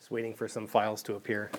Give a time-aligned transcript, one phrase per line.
[0.00, 1.50] Just waiting for some files to appear.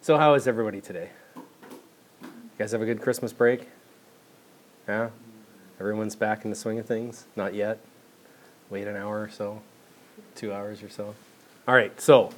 [0.00, 1.10] So, how is everybody today?
[1.36, 3.68] You guys have a good Christmas break?
[4.88, 5.10] Yeah?
[5.78, 7.26] Everyone's back in the swing of things?
[7.36, 7.78] Not yet?
[8.70, 9.60] Wait an hour or so?
[10.34, 11.14] Two hours or so?
[11.68, 12.30] All right, so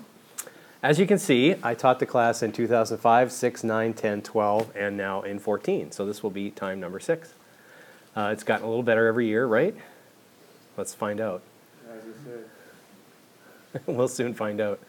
[0.83, 4.97] as you can see, I taught the class in 2005, 6, 9, 10, 12, and
[4.97, 5.93] now in 14.
[5.93, 7.33] So this will be time number six.
[8.17, 9.77] Uh, it's gotten a little better every year, right?
[10.77, 11.43] Let's find out.
[13.87, 14.81] We'll soon find out.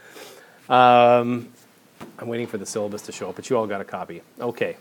[0.69, 1.49] Um,
[2.19, 4.21] I'm waiting for the syllabus to show up, but you all got a copy.
[4.39, 4.77] Okay.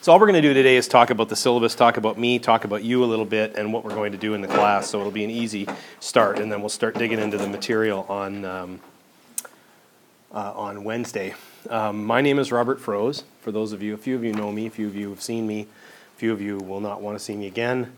[0.00, 2.38] So all we're going to do today is talk about the syllabus, talk about me,
[2.38, 4.88] talk about you a little bit, and what we're going to do in the class.
[4.90, 5.66] So it'll be an easy
[5.98, 8.80] start, and then we'll start digging into the material on um,
[10.32, 11.34] uh, on Wednesday.
[11.70, 13.22] Um, my name is Robert Froese.
[13.40, 15.22] For those of you, a few of you know me, a few of you have
[15.22, 17.92] seen me, a few of you will not want to see me again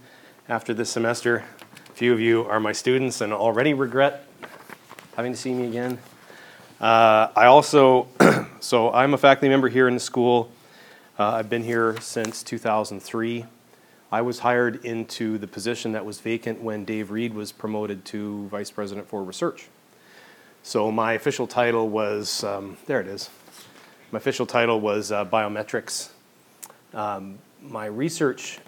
[0.49, 1.45] after this semester.
[1.89, 4.26] A few of you are my students and already regret
[5.17, 5.99] having to see me again.
[6.79, 8.07] Uh, I also,
[8.61, 10.53] so I'm a faculty member here in the school.
[11.19, 13.47] Uh, I've been here since 2003.
[14.13, 18.47] I was hired into the position that was vacant when Dave Reed was promoted to
[18.49, 19.69] Vice President for Research.
[20.63, 23.31] So my official title was, um, there it is.
[24.13, 26.11] My official title was uh, biometrics.
[26.93, 28.59] Um, my research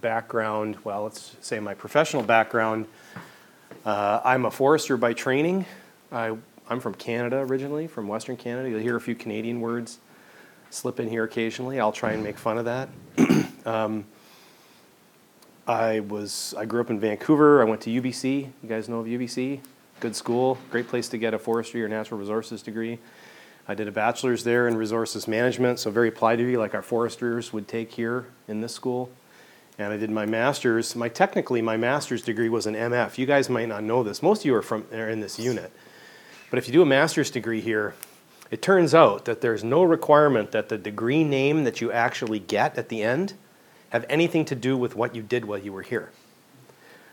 [0.00, 2.86] background, well, let's say my professional background,
[3.84, 5.66] uh, I'm a forester by training.
[6.10, 6.36] I,
[6.68, 8.70] I'm from Canada originally, from Western Canada.
[8.70, 9.98] You'll hear a few Canadian words
[10.70, 11.80] slip in here occasionally.
[11.80, 12.88] I'll try and make fun of that.
[13.66, 14.04] um,
[15.66, 17.62] I was I grew up in Vancouver.
[17.62, 18.42] I went to UBC.
[18.62, 19.60] You guys know of UBC?
[20.00, 22.98] Good school, great place to get a forestry or natural resources degree.
[23.66, 27.52] I did a bachelor's there in resources management, so very applied degree like our foresters
[27.52, 29.10] would take here in this school.
[29.78, 30.94] And I did my master's.
[30.94, 33.18] My technically my master's degree was an MF.
[33.18, 34.22] You guys might not know this.
[34.22, 35.72] Most of you are from are in this unit.
[36.50, 37.94] But if you do a master's degree here,
[38.50, 42.78] it turns out that there's no requirement that the degree name that you actually get
[42.78, 43.34] at the end
[43.90, 46.10] have anything to do with what you did while you were here.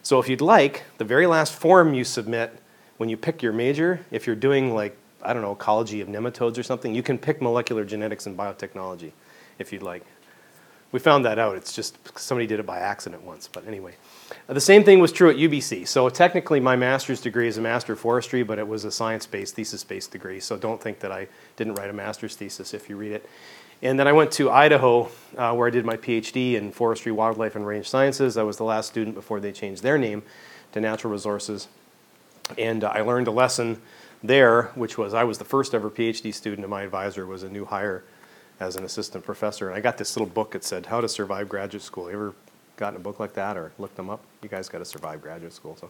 [0.04, 2.60] So if you'd like, the very last form you submit
[2.98, 6.58] when you pick your major, if you're doing like, I don't know, ecology of nematodes
[6.58, 9.12] or something, you can pick molecular genetics and biotechnology
[9.58, 10.06] if you'd like.
[10.92, 11.56] We found that out.
[11.56, 13.48] It's just somebody did it by accident once.
[13.48, 13.96] But anyway,
[14.50, 15.88] uh, the same thing was true at UBC.
[15.88, 19.56] So technically, my master's degree is a master of forestry, but it was a science-based,
[19.56, 20.40] thesis-based degree.
[20.40, 23.30] So don't think that I didn't write a master's thesis if you read it.
[23.82, 27.56] And then I went to Idaho, uh, where I did my PhD in forestry, wildlife,
[27.56, 28.38] and range sciences.
[28.38, 30.24] I was the last student before they changed their name
[30.74, 31.68] to natural resources.
[32.58, 33.82] And uh, I learned a lesson
[34.22, 37.50] there, which was I was the first ever PhD student, and my advisor was a
[37.50, 38.04] new hire
[38.62, 39.68] as an assistant professor.
[39.68, 42.10] And I got this little book that said How to Survive Graduate School.
[42.10, 42.36] You ever
[42.78, 44.22] gotten a book like that or looked them up?
[44.44, 45.76] You guys got to survive graduate school.
[45.80, 45.90] So,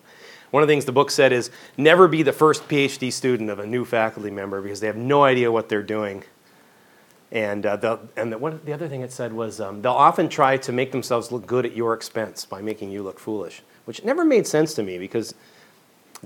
[0.52, 3.60] one of the things the book said is never be the first PhD student of
[3.60, 6.24] a new faculty member because they have no idea what they're doing.
[7.32, 10.72] And, uh, and the, the other thing it said was um, they'll often try to
[10.72, 14.46] make themselves look good at your expense by making you look foolish, which never made
[14.48, 15.34] sense to me because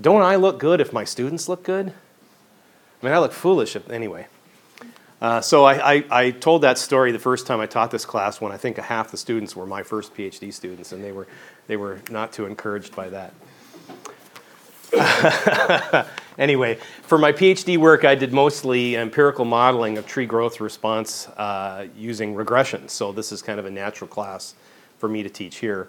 [0.00, 1.92] don't I look good if my students look good?
[3.02, 4.26] I mean, I look foolish if, anyway.
[5.20, 8.38] Uh, so I, I, I, told that story the first time I taught this class
[8.38, 11.26] when I think half the students were my first PhD students, and they were,
[11.68, 13.32] they were not too encouraged by that.
[16.38, 21.86] anyway, for my PhD work, I did mostly empirical modeling of tree growth response uh,
[21.96, 22.88] using regression.
[22.88, 24.54] So this is kind of a natural class
[24.98, 25.88] for me to teach here.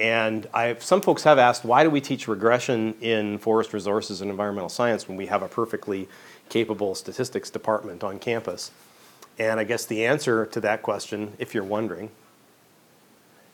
[0.00, 4.30] And I, some folks have asked, why do we teach regression in forest resources and
[4.30, 6.08] environmental science when we have a perfectly
[6.52, 8.70] capable statistics department on campus?
[9.38, 12.10] And I guess the answer to that question, if you're wondering,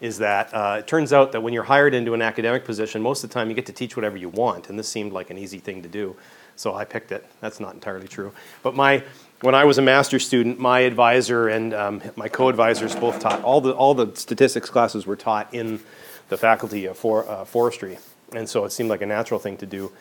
[0.00, 3.22] is that uh, it turns out that when you're hired into an academic position, most
[3.22, 5.38] of the time you get to teach whatever you want, and this seemed like an
[5.38, 6.16] easy thing to do,
[6.56, 7.24] so I picked it.
[7.40, 8.32] That's not entirely true.
[8.64, 9.04] But my,
[9.42, 13.60] when I was a master's student, my advisor and um, my co-advisors both taught all
[13.60, 15.80] the all the statistics classes were taught in
[16.28, 17.98] the faculty of for, uh, forestry.
[18.32, 19.92] And so it seemed like a natural thing to do.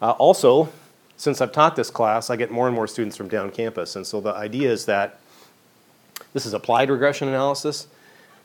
[0.00, 0.68] Uh, also,
[1.16, 3.96] since I've taught this class, I get more and more students from down campus.
[3.96, 5.18] And so the idea is that
[6.32, 7.88] this is applied regression analysis.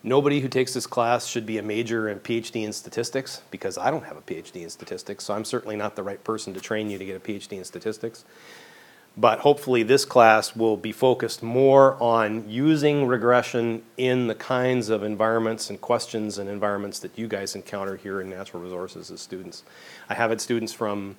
[0.03, 3.91] Nobody who takes this class should be a major and PhD in statistics because I
[3.91, 6.89] don't have a PhD in statistics, so I'm certainly not the right person to train
[6.89, 8.25] you to get a PhD in statistics.
[9.17, 15.03] But hopefully, this class will be focused more on using regression in the kinds of
[15.03, 19.63] environments and questions and environments that you guys encounter here in natural resources as students.
[20.09, 21.17] I have had students from,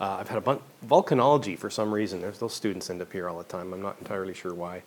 [0.00, 2.20] uh, I've had a bunch, volcanology for some reason.
[2.20, 3.72] There's those students end up here all the time.
[3.72, 4.82] I'm not entirely sure why.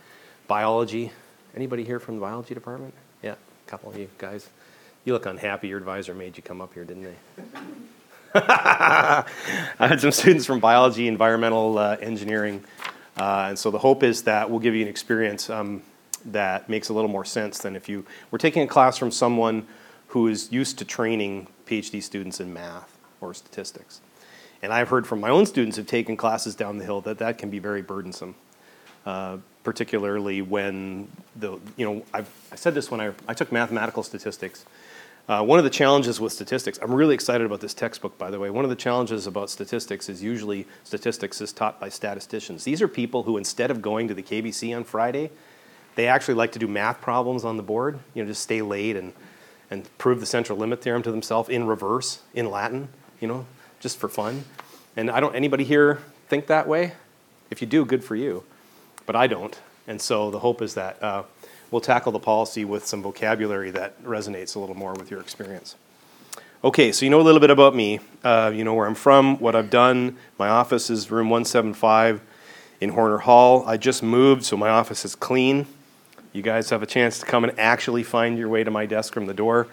[0.48, 1.12] Biology.
[1.56, 2.94] Anybody here from the biology department?
[3.22, 4.50] Yeah, a couple of you guys.
[5.04, 5.68] You look unhappy.
[5.68, 7.16] Your advisor made you come up here, didn't they?
[8.34, 9.26] I
[9.80, 12.64] had some students from biology, environmental uh, engineering,
[13.18, 15.82] uh, and so the hope is that we'll give you an experience um,
[16.24, 19.68] that makes a little more sense than if you were taking a class from someone
[20.08, 24.00] who is used to training PhD students in math or statistics.
[24.62, 27.38] And I've heard from my own students who've taken classes down the hill that that
[27.38, 28.36] can be very burdensome,
[29.06, 34.04] uh, particularly when the, you know, I've, I said this when I, I took mathematical
[34.04, 34.66] statistics.
[35.28, 38.40] Uh, one of the challenges with statistics, I'm really excited about this textbook, by the
[38.40, 38.50] way.
[38.50, 42.64] One of the challenges about statistics is usually statistics is taught by statisticians.
[42.64, 45.32] These are people who, instead of going to the KBC on Friday,
[45.96, 48.96] they actually like to do math problems on the board, you know, just stay late
[48.96, 49.14] and,
[49.70, 53.46] and prove the central limit theorem to themselves in reverse, in Latin, you know,
[53.82, 54.46] just for fun.
[54.96, 56.00] And I don't, anybody here
[56.30, 56.94] think that way?
[57.50, 58.44] If you do, good for you.
[59.06, 59.60] But I don't.
[59.88, 61.24] And so the hope is that uh,
[61.72, 65.76] we'll tackle the policy with some vocabulary that resonates a little more with your experience.
[66.64, 68.00] Okay, so you know a little bit about me.
[68.24, 70.18] Uh, you know where I'm from, what I've done.
[70.38, 72.22] My office is room 175
[72.80, 73.64] in Horner Hall.
[73.66, 75.66] I just moved, so my office is clean.
[76.34, 79.12] You guys have a chance to come and actually find your way to my desk
[79.14, 79.68] from the door.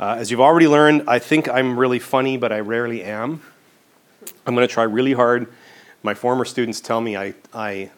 [0.00, 3.42] Uh, as you've already learned, I think I'm really funny, but I rarely am.
[4.46, 5.52] I'm going to try really hard.
[6.04, 7.90] My former students tell me I, I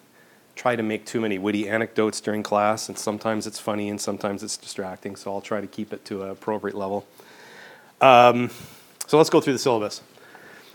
[0.57, 4.43] try to make too many witty anecdotes during class, and sometimes it's funny and sometimes
[4.43, 7.07] it's distracting, so I'll try to keep it to an appropriate level.
[8.01, 8.49] Um,
[9.07, 10.01] so let's go through the syllabus.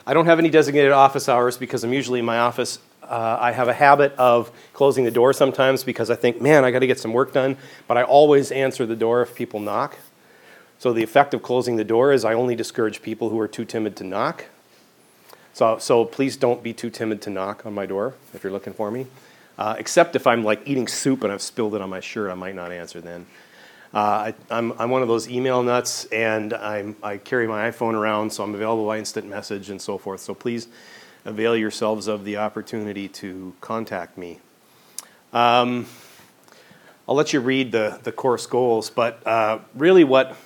[0.05, 2.77] I don't have any designated office hours because I'm usually in my office.
[3.01, 6.69] Uh, I have a habit of closing the door sometimes because I think, man, I
[6.69, 7.57] got to get some work done,
[7.87, 9.97] but I always answer the door if people knock.
[10.85, 13.65] So the effect of closing the door is I only discourage people who are too
[13.65, 14.45] timid to knock.
[15.51, 18.73] So, so please don't be too timid to knock on my door if you're looking
[18.73, 19.07] for me.
[19.57, 22.35] Uh, except if I'm like eating soup and I've spilled it on my shirt, I
[22.35, 23.25] might not answer then.
[23.95, 27.71] Uh, I, am I'm, I'm one of those email nuts, and I'm, I carry my
[27.71, 30.21] iPhone around, so I'm available by instant message and so forth.
[30.21, 30.67] So please
[31.25, 34.37] avail yourselves of the opportunity to contact me.
[35.33, 35.87] Um,
[37.09, 40.37] I'll let you read the, the course goals, but uh, really, what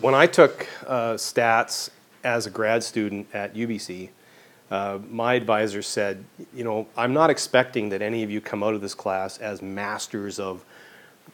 [0.00, 1.90] when I took uh, stats
[2.24, 4.10] as a grad student at UBC,
[4.70, 6.24] uh, my advisor said,
[6.54, 9.62] you know, I'm not expecting that any of you come out of this class as
[9.62, 10.64] masters of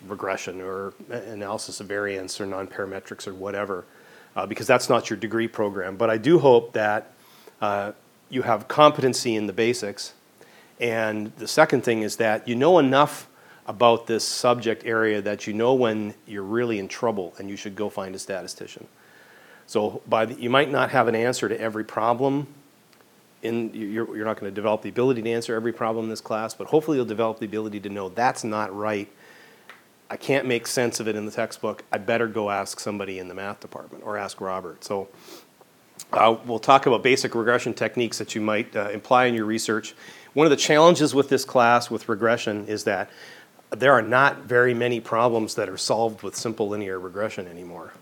[0.07, 3.85] regression or analysis of variance or nonparametrics or whatever,
[4.35, 5.97] uh, because that's not your degree program.
[5.97, 7.13] But I do hope that
[7.61, 7.93] uh,
[8.31, 10.15] you have competency in the basics.
[10.81, 13.29] And the second thing is that you know enough
[13.67, 17.75] about this subject area that you know when you're really in trouble and you should
[17.75, 18.87] go find a statistician.
[19.67, 22.47] So by the, you might not have an answer to every problem.
[23.43, 26.21] In, you're, you're not going to develop the ability to answer every problem in this
[26.21, 29.09] class, but hopefully you'll develop the ability to know that's not right.
[30.09, 31.83] I can't make sense of it in the textbook.
[31.91, 34.85] I better go ask somebody in the math department or ask Robert.
[34.85, 35.09] So
[36.13, 39.95] uh, we'll talk about basic regression techniques that you might uh, imply in your research.
[40.35, 43.11] One of the challenges with this class with regression is that
[43.71, 47.93] there are not very many problems that are solved with simple linear regression anymore.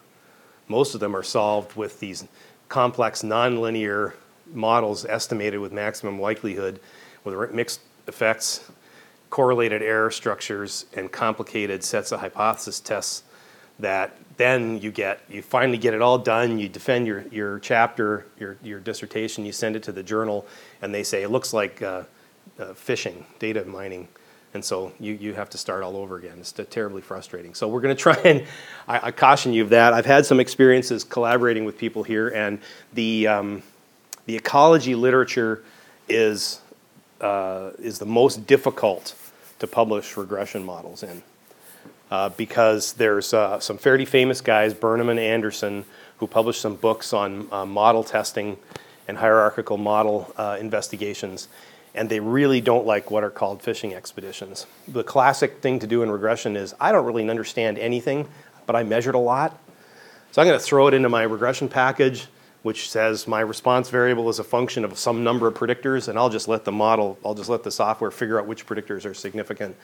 [0.69, 2.27] Most of them are solved with these
[2.69, 4.15] complex nonlinear
[4.53, 6.81] models estimated with maximum likelihood
[7.25, 8.71] with mixed effects,
[9.31, 13.23] correlated error structures, and complicated sets of hypothesis tests
[13.79, 18.27] that then you get you finally get it all done you defend your, your chapter
[18.39, 20.47] your, your dissertation you send it to the journal
[20.81, 22.03] and they say it looks like uh,
[22.59, 24.07] uh, fishing data mining
[24.55, 26.39] and so you, you have to start all over again.
[26.39, 27.55] It's terribly frustrating.
[27.55, 28.47] So we're going to try and
[28.89, 29.93] I, I, caution you of that.
[29.93, 32.61] I've had some experiences collaborating with people here and
[32.93, 33.63] the, um,
[34.27, 35.63] the ecology literature
[36.09, 36.61] is,
[37.21, 39.17] uh, is the most difficult
[39.59, 41.23] to publish regression models in
[42.11, 45.85] uh, because there's uh, some fairly famous guys, Burnham and Anderson,
[46.19, 48.57] who published some books on uh, model testing
[49.09, 51.49] and hierarchical model uh, investigations,
[51.95, 54.67] and they really don't like what are called fishing expeditions.
[54.89, 58.29] The classic thing to do in regression is I don't really understand anything,
[58.67, 59.59] but I measured a lot.
[60.33, 62.27] So I'm going to throw it into my regression package,
[62.63, 66.31] which says my response variable is a function of some number of predictors, and I'll
[66.31, 69.77] just let the model, I'll just let the software figure out which predictors are significant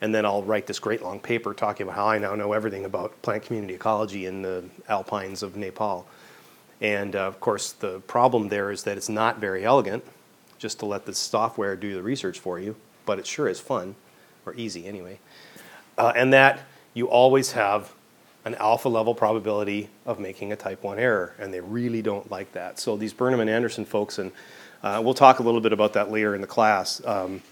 [0.00, 2.84] and then I'll write this great long paper talking about how I now know everything
[2.84, 6.06] about plant community ecology in the alpines of Nepal.
[6.80, 10.04] And uh, of course, the problem there is that it's not very elegant
[10.58, 13.94] just to let the software do the research for you, but it sure is fun,
[14.44, 15.18] or easy anyway.
[15.98, 16.60] Uh, and that
[16.94, 17.92] you always have
[18.44, 22.52] an alpha level probability of making a type 1 error, and they really don't like
[22.52, 22.78] that.
[22.78, 24.30] So these Burnham and Anderson folks, and
[24.82, 27.04] uh, we'll talk a little bit about that later in the class.
[27.04, 27.42] Um,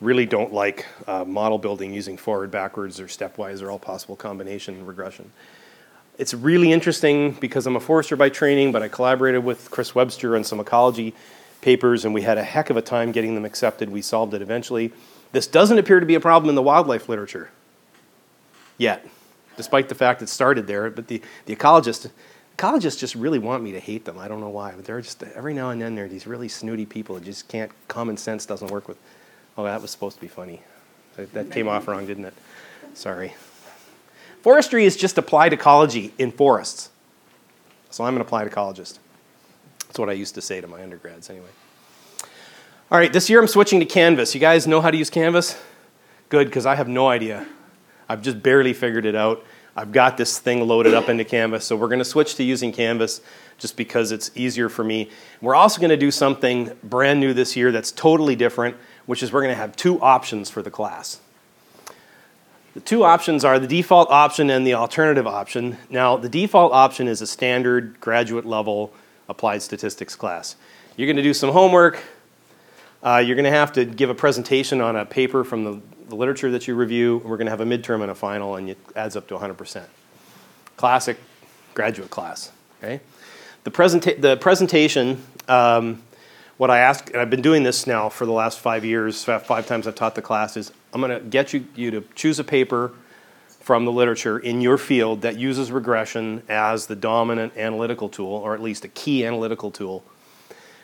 [0.00, 4.86] really don't like uh, model building using forward, backwards, or stepwise, or all possible combination
[4.86, 5.30] regression.
[6.16, 10.36] it's really interesting because I'm a forester by training, but I collaborated with Chris Webster
[10.36, 11.14] on some ecology
[11.60, 13.90] papers, and we had a heck of a time getting them accepted.
[13.90, 14.92] We solved it eventually.
[15.32, 17.50] This doesn't appear to be a problem in the wildlife literature
[18.78, 19.06] yet,
[19.56, 20.90] despite the fact it started there.
[20.90, 22.10] But the, the ecologists,
[22.56, 24.18] ecologists just really want me to hate them.
[24.18, 26.86] I don't know why, but they're just every now and then they're these really snooty
[26.86, 27.70] people that just can't.
[27.86, 28.96] Common sense doesn't work with.
[29.56, 30.62] Oh, that was supposed to be funny.
[31.16, 32.34] That, that came off wrong, didn't it?
[32.94, 33.34] Sorry.
[34.42, 36.88] Forestry is just applied ecology in forests.
[37.90, 38.98] So I'm an applied ecologist.
[39.90, 41.48] That's what I used to say to my undergrads, anyway.
[42.92, 44.32] All right, this year I'm switching to Canvas.
[44.36, 45.60] You guys know how to use Canvas?
[46.28, 47.44] Good, because I have no idea.
[48.08, 49.44] I've just barely figured it out.
[49.74, 52.70] I've got this thing loaded up into Canvas, so we're going to switch to using
[52.70, 53.20] Canvas
[53.58, 55.10] just because it's easier for me.
[55.40, 59.32] We're also going to do something brand new this year that's totally different, which is
[59.32, 61.18] we're going to have two options for the class.
[62.74, 65.78] The two options are the default option and the alternative option.
[65.88, 68.94] Now, the default option is a standard graduate level
[69.30, 70.56] applied statistics class.
[70.96, 72.02] You're going to do some homework.
[73.02, 76.16] Uh, you're going to have to give a presentation on a paper from the, the
[76.16, 77.22] literature that you review.
[77.24, 79.84] We're going to have a midterm and a final, and it adds up to 100%.
[80.76, 81.16] Classic
[81.72, 82.50] graduate class.
[82.82, 83.00] Okay.
[83.64, 86.02] The, presenta- the presentation, um,
[86.56, 89.66] what I ask, and I've been doing this now for the last five years, five
[89.66, 92.44] times I've taught the class, is I'm going to get you, you to choose a
[92.44, 92.92] paper
[93.70, 98.52] from the literature in your field that uses regression as the dominant analytical tool, or
[98.52, 100.02] at least a key analytical tool.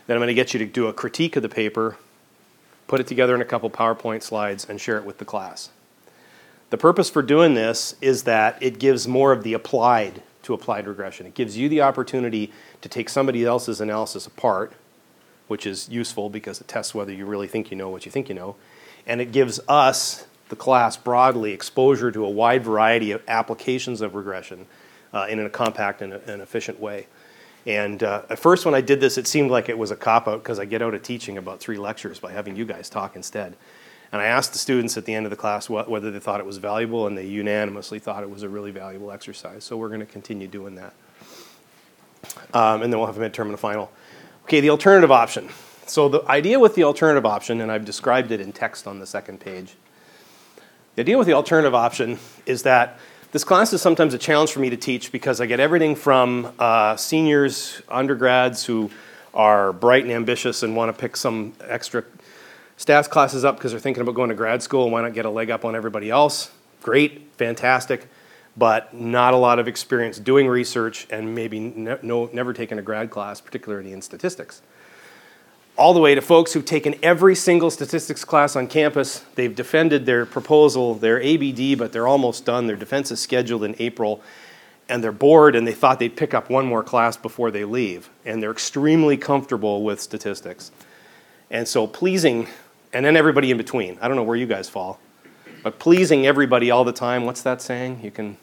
[0.07, 1.97] Then I'm going to get you to do a critique of the paper,
[2.87, 5.71] put it together in a couple PowerPoint slides, and share it with the class.
[6.71, 10.87] The purpose for doing this is that it gives more of the applied to applied
[10.87, 11.27] regression.
[11.27, 12.53] It gives you the opportunity
[12.83, 14.75] to take somebody else's analysis apart,
[15.49, 18.29] which is useful because it tests whether you really think you know what you think
[18.29, 18.55] you know,
[19.09, 24.15] and it gives us, the class broadly, exposure to a wide variety of applications of
[24.15, 24.67] regression
[25.13, 27.07] uh, in a compact and, efficient way.
[27.67, 30.29] And uh, at first, when I did this, it seemed like it was a cop
[30.29, 33.17] out because I get out of teaching about three lectures by having you guys talk
[33.17, 33.57] instead.
[34.13, 36.47] And I asked the students at the end of the class whether they thought it
[36.47, 39.65] was valuable, and they unanimously thought it was a really valuable exercise.
[39.65, 40.95] So we're going to continue doing that.
[42.55, 43.91] Um, and then we'll have a midterm and a final.
[44.45, 45.49] Okay, the alternative option.
[45.87, 49.07] So the idea with the alternative option, and I've described it in text on the
[49.07, 49.75] second page,
[50.97, 52.99] the idea with the alternative option is that
[53.31, 56.51] this class is sometimes a challenge for me to teach because I get everything from
[56.59, 58.91] uh, seniors, undergrads who
[59.35, 62.03] are bright and ambitious and want to pick some extra
[62.79, 65.27] stats classes up because they're thinking about going to grad school and why not get
[65.27, 66.51] a leg up on everybody else.
[66.81, 68.09] Great, fantastic,
[68.57, 72.83] but not a lot of experience doing research and maybe ne- no, never taken a
[72.83, 74.63] grad class, particularly in statistics
[75.77, 79.25] all the way to folks who've taken every single statistics class on campus.
[79.35, 82.67] They've defended their proposal, their ABD, but they're almost done.
[82.67, 84.23] Their defense is scheduled in April,
[84.89, 88.09] and they're bored and they thought they'd pick up one more class before they leave.
[88.25, 90.71] And they're extremely comfortable with statistics.
[91.51, 92.49] And so pleasing,
[92.93, 93.99] and then everybody in between.
[94.01, 94.99] I don't know where you guys fall,
[95.63, 97.25] but pleasing everybody all the time.
[97.27, 98.01] What's that saying?
[98.03, 98.39] You can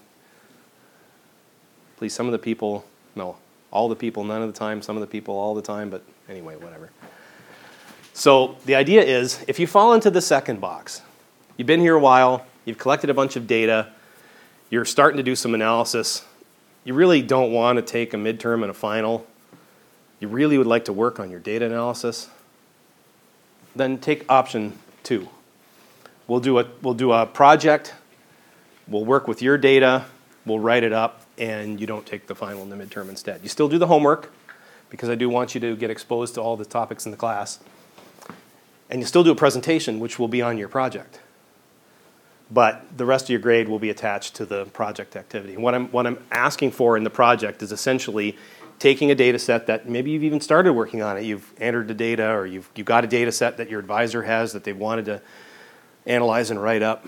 [1.98, 2.86] please some of the people,
[3.16, 3.38] no,
[3.72, 6.04] all the people none of the time, some of the people all the time, but
[6.30, 6.92] anyway, whatever.
[8.14, 11.02] So the idea is if you fall into the second box,
[11.58, 13.90] you've been here a while, you've collected a bunch of data,
[14.70, 16.24] you're starting to do some analysis,
[16.84, 19.26] you really don't want to take a midterm and a final,
[20.20, 22.30] you really would like to work on your data analysis,
[23.76, 25.28] then take option two.
[26.28, 27.96] We'll do a, we'll do a project,
[28.88, 30.06] we'll work with your data,
[30.46, 33.42] we'll write it up, and you don't take the final and the midterm instead.
[33.42, 34.32] You still do the homework,
[34.92, 37.60] because I do want you to get exposed to all the topics in the class
[38.94, 41.20] and you still do a presentation, which will be on your project.
[42.52, 45.58] But the rest of your grade will be attached to the project activity.
[45.58, 48.38] What I'm, what I'm asking for in the project is essentially
[48.78, 51.24] taking a data set that maybe you've even started working on it.
[51.24, 54.54] You've entered the data, or you've, you've got a data set that your advisor has
[54.54, 55.22] that they've wanted to
[56.06, 57.04] analyze and write up,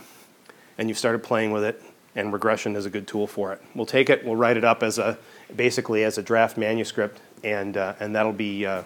[0.79, 1.79] and you've started playing with it,
[2.15, 3.61] and regression is a good tool for it.
[3.75, 5.19] We'll take it, we'll write it up as a
[5.55, 8.81] basically as a draft manuscript, and, uh, and that'll be uh,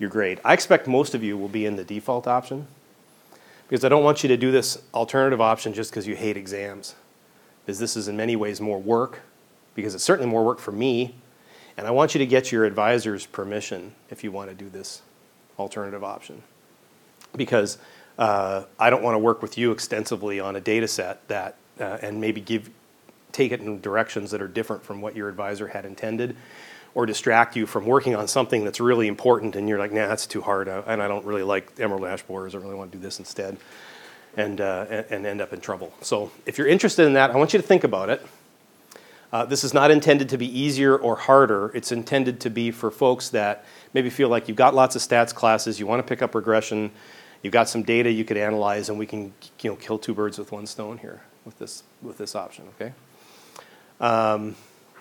[0.00, 0.40] your grade.
[0.44, 2.66] I expect most of you will be in the default option
[3.68, 6.96] because I don't want you to do this alternative option just because you hate exams.
[7.64, 9.20] Because this is in many ways more work,
[9.76, 11.14] because it's certainly more work for me,
[11.76, 15.02] and I want you to get your advisor's permission if you want to do this
[15.58, 16.42] alternative option.
[17.36, 17.78] Because
[18.18, 21.98] uh, I don't want to work with you extensively on a data set that, uh,
[22.02, 22.70] and maybe give,
[23.30, 26.34] take it in directions that are different from what your advisor had intended
[26.94, 30.26] or distract you from working on something that's really important and you're like, nah, that's
[30.26, 32.54] too hard and I don't really like emerald ash borers.
[32.54, 33.56] I really want to do this instead
[34.36, 35.92] and, uh, and end up in trouble.
[36.00, 38.24] So if you're interested in that, I want you to think about it.
[39.32, 41.70] Uh, this is not intended to be easier or harder.
[41.74, 45.32] It's intended to be for folks that maybe feel like you've got lots of stats
[45.32, 46.90] classes, you want to pick up regression,
[47.42, 50.36] you've got some data you could analyze, and we can you know, kill two birds
[50.36, 52.92] with one stone here with this, with this option, okay?
[54.00, 54.56] Um,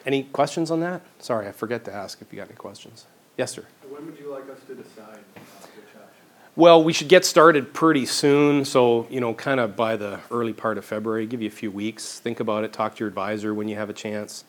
[0.05, 1.01] any questions on that?
[1.19, 3.05] Sorry, I forget to ask if you got any questions.
[3.37, 3.65] Yes, sir.
[3.87, 6.23] When would you like us to decide uh, which option?
[6.55, 10.53] Well, we should get started pretty soon, so, you know, kind of by the early
[10.53, 12.19] part of February, give you a few weeks.
[12.19, 14.43] Think about it, talk to your advisor when you have a chance.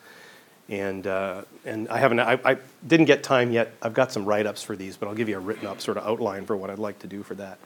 [0.68, 3.72] And, uh, and I haven't, I, I didn't get time yet.
[3.82, 6.06] I've got some write-ups for these, but I'll give you a written up sort of
[6.06, 7.58] outline for what I'd like to do for that.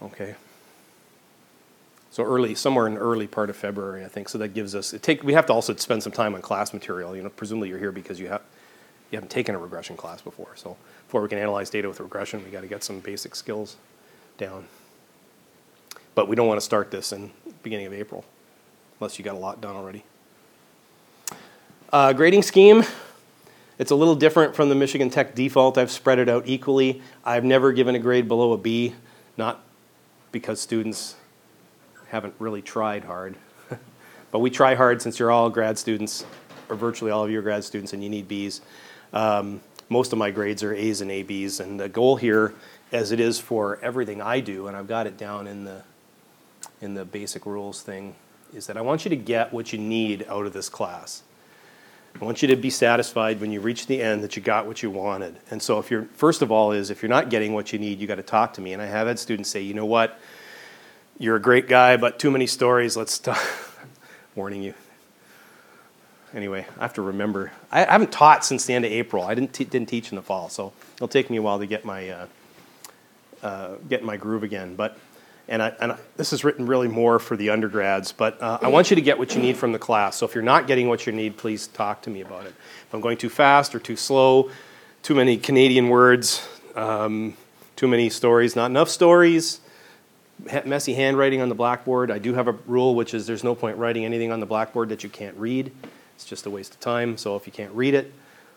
[0.00, 0.34] Okay.
[2.10, 4.28] So early, somewhere in early part of February, I think.
[4.28, 6.72] So that gives us, it take, we have to also spend some time on class
[6.72, 7.14] material.
[7.14, 8.42] You know, presumably you're here because you have,
[9.10, 10.56] you haven't taken a regression class before.
[10.56, 13.76] So before we can analyze data with regression, we got to get some basic skills
[14.38, 14.66] down.
[16.14, 17.30] But we don't want to start this in
[17.62, 18.24] beginning of April,
[19.00, 20.04] unless you got a lot done already.
[21.92, 22.84] Uh, grading scheme,
[23.78, 25.78] it's a little different from the Michigan Tech default.
[25.78, 27.02] I've spread it out equally.
[27.24, 28.94] I've never given a grade below a B,
[29.36, 29.62] not
[30.32, 31.14] because students
[32.08, 33.36] haven't really tried hard.
[34.30, 36.24] but we try hard since you're all grad students,
[36.68, 38.60] or virtually all of you are grad students, and you need Bs.
[39.12, 42.54] Um, most of my grades are A's and ABs, and the goal here,
[42.92, 45.82] as it is for everything I do, and I've got it down in the
[46.80, 48.14] in the basic rules thing,
[48.54, 51.22] is that I want you to get what you need out of this class.
[52.20, 54.82] I want you to be satisfied when you reach the end that you got what
[54.82, 55.36] you wanted.
[55.50, 58.00] And so if you're first of all is if you're not getting what you need,
[58.00, 58.72] you got to talk to me.
[58.72, 60.18] And I have had students say, "You know what?
[61.18, 62.96] You're a great guy, but too many stories.
[62.96, 63.38] Let's stop."
[64.34, 64.74] Warning you.
[66.34, 67.50] Anyway, I have to remember.
[67.72, 69.24] I, haven't taught since the end of April.
[69.24, 71.84] I didn't, didn't teach in the fall, so it'll take me a while to get
[71.84, 72.26] my uh,
[73.42, 74.76] uh, get my groove again.
[74.76, 74.98] But
[75.48, 78.12] and, I, and I, this is written really more for the undergrads.
[78.12, 80.16] But uh, I want you to get what you need from the class.
[80.16, 82.54] So if you're not getting what you need, please talk to me about it.
[82.86, 84.50] If I'm going too fast or too slow,
[85.02, 87.34] too many Canadian words, um,
[87.76, 89.60] too many stories, not enough stories,
[90.64, 92.10] messy handwriting on the blackboard.
[92.10, 94.88] I do have a rule, which is there's no point writing anything on the blackboard
[94.90, 95.72] that you can't read.
[96.14, 97.16] It's just a waste of time.
[97.16, 98.12] So if you can't read it,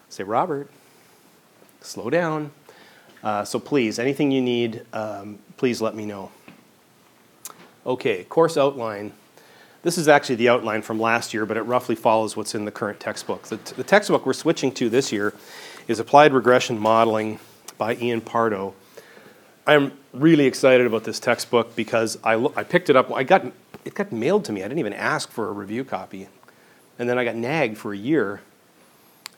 [0.10, 0.70] say, Robert,
[1.82, 2.52] slow down.
[3.24, 6.32] Uh, so please, anything you need, um, please let me know.
[7.86, 9.12] Okay, course outline.
[9.84, 12.72] This is actually the outline from last year, but it roughly follows what's in the
[12.72, 13.44] current textbook.
[13.44, 15.34] The, t- the textbook we're switching to this year
[15.88, 17.40] is Applied Regression Modeling
[17.80, 18.74] by Iain Pardoe.
[19.68, 23.12] I'm really excited about this textbook because I, lo- I picked it up.
[23.12, 23.46] I got
[23.86, 24.62] it got mailed to me.
[24.62, 26.28] I didn't even ask for a review copy.
[27.00, 28.42] And then I got nagged for a year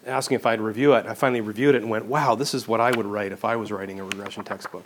[0.06, 1.06] asking if I'd review it.
[1.06, 3.56] I finally reviewed it and went, wow, this is what I would write if I
[3.56, 4.86] was writing a regression textbook.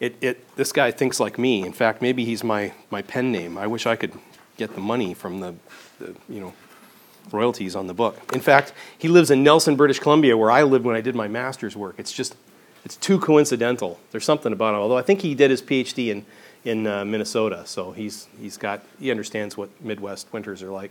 [0.00, 1.64] It, it, this guy thinks like me.
[1.64, 3.56] In fact, maybe he's my, my pen name.
[3.56, 4.12] I wish I could
[4.56, 5.54] get the money from the,
[5.98, 6.52] the you know,
[7.32, 8.18] royalties on the book.
[8.34, 11.28] In fact, he lives in Nelson, British Columbia, where I lived when I did my
[11.28, 11.94] master's work.
[11.96, 12.36] It's just,
[12.84, 13.98] it's too coincidental.
[14.10, 14.78] There's something about it.
[14.78, 16.26] Although I think he did his PhD in,
[16.64, 20.90] in uh, Minnesota, so he's, he's got, he understands what Midwest winters are like.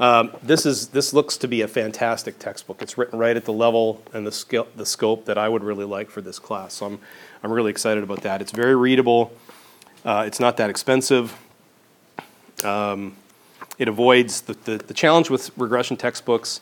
[0.00, 2.82] Um, this is this looks to be a fantastic textbook.
[2.82, 5.84] It's written right at the level and the skill, the scope that I would really
[5.84, 6.74] like for this class.
[6.74, 7.00] So I'm
[7.42, 8.40] I'm really excited about that.
[8.40, 9.32] It's very readable.
[10.04, 11.36] Uh, it's not that expensive.
[12.62, 13.16] Um,
[13.76, 16.60] it avoids the, the the challenge with regression textbooks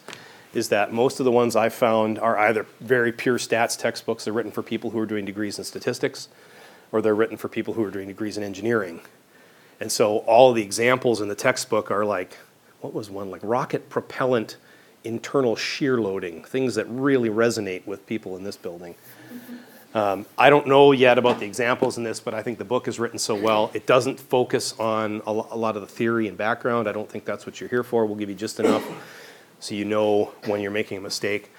[0.57, 4.25] is that most of the ones I've found are either very pure stats textbooks.
[4.25, 6.29] They're written for people who are doing degrees in statistics,
[6.90, 9.01] or they're written for people who are doing degrees in engineering.
[9.81, 12.38] And so all the examples in the textbook are like
[12.81, 14.57] what was one like rocket propellant
[15.05, 18.95] internal shear loading, things that really resonate with people in this building.
[19.95, 22.87] Um, I don't know yet about the examples in this, but I think the book
[22.87, 23.71] is written so well.
[23.73, 26.87] It doesn't focus on a, a lot of the theory and background.
[26.87, 28.05] I don't think that's what you're here for.
[28.05, 28.85] We'll give you just enough
[29.61, 31.51] so you know when you're making a mistake.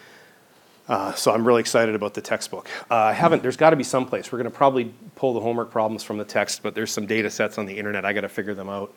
[0.88, 2.70] Uh, so I'm really excited about the textbook.
[2.90, 3.42] Uh, I haven't.
[3.42, 4.32] There's got to be some place.
[4.32, 7.30] We're going to probably pull the homework problems from the text, but there's some data
[7.30, 8.06] sets on the internet.
[8.06, 8.94] I got to figure them out.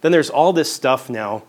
[0.00, 1.42] Then there's all this stuff now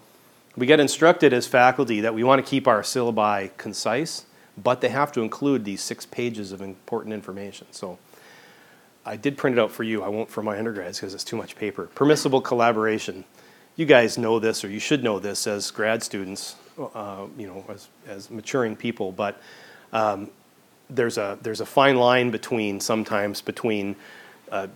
[0.58, 4.26] we get instructed as faculty that we want to keep our syllabi concise,
[4.58, 7.68] but they have to include these six pages of important information.
[7.72, 8.00] So
[9.06, 10.02] I did print it out for you.
[10.02, 11.88] I won't for my undergrads because it's too much paper.
[11.88, 13.26] Permissible collaboration.
[13.76, 17.64] You guys know this, or you should know this as grad students, uh, you know,
[17.70, 19.12] as, as maturing people.
[19.12, 19.42] But
[19.94, 20.30] um,
[20.90, 23.96] there's a there's a fine line between sometimes between
[24.52, 24.68] uh,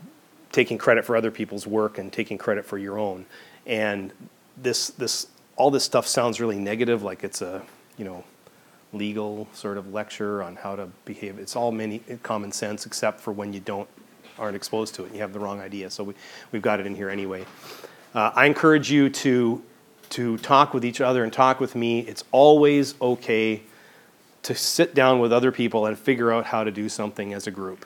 [0.51, 3.25] taking credit for other people's work and taking credit for your own.
[3.65, 4.11] And
[4.57, 7.61] this this all this stuff sounds really negative, like it's a
[7.97, 8.23] you know
[8.91, 11.37] legal sort of lecture on how to behave.
[11.37, 13.87] It's all many common sense, except for when you don't
[14.37, 15.89] aren't exposed to it and you have the wrong idea.
[15.89, 16.13] So we
[16.51, 17.45] we've got it in here anyway.
[18.15, 19.61] Uh, I encourage you to
[20.09, 21.99] to talk with each other and talk with me.
[21.99, 23.61] It's always okay
[24.43, 27.51] to sit down with other people and figure out how to do something as a
[27.51, 27.85] group.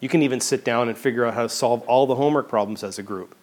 [0.00, 2.82] You can even sit down and figure out how to solve all the homework problems
[2.82, 3.34] as a group.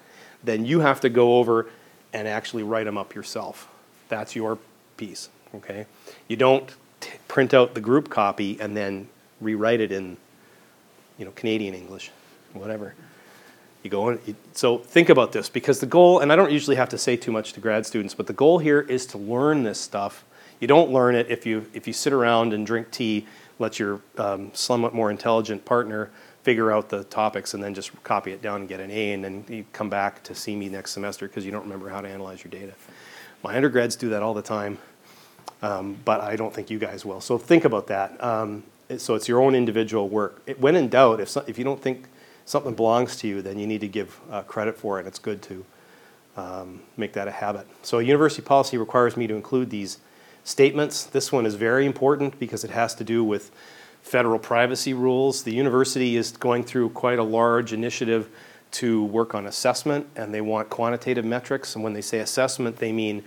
[0.44, 1.70] Then you have to go over
[2.14, 3.68] and actually write them up yourself.
[4.10, 4.58] That's your
[4.98, 5.86] piece, okay?
[6.28, 9.08] You don't t- print out the group copy and then
[9.40, 10.18] rewrite it in,
[11.18, 12.12] you know, Canadian English,
[12.54, 12.94] whatever.
[13.84, 16.90] You go you, so think about this because the goal, and I don't usually have
[16.90, 19.80] to say too much to grad students, but the goal here is to learn this
[19.80, 20.24] stuff.
[20.60, 23.26] You don't learn it if you if you sit around and drink tea,
[23.58, 26.12] let your um, somewhat more intelligent partner
[26.44, 29.24] figure out the topics and then just copy it down and get an A, and
[29.24, 32.08] then you come back to see me next semester because you don't remember how to
[32.08, 32.74] analyze your data.
[33.44, 34.78] My undergrads do that all the time,
[35.64, 37.22] um, but I don't think you guys will.
[37.22, 38.24] So think about that.
[38.24, 38.64] Um,
[38.98, 40.48] so it's your own individual work.
[40.60, 42.08] When in doubt, if, so, if you don't think
[42.52, 45.02] something belongs to you, then you need to give uh, credit for it.
[45.02, 45.66] and It's good to
[46.36, 47.66] um, make that a habit.
[47.82, 50.00] So university policy requires me to include these
[50.44, 51.06] statements.
[51.06, 53.52] This one is very important because it has to do with
[54.02, 55.44] federal privacy rules.
[55.44, 58.28] The university is going through quite a large initiative
[58.72, 61.76] to work on assessment, and they want quantitative metrics.
[61.76, 63.24] And when they say assessment, they mean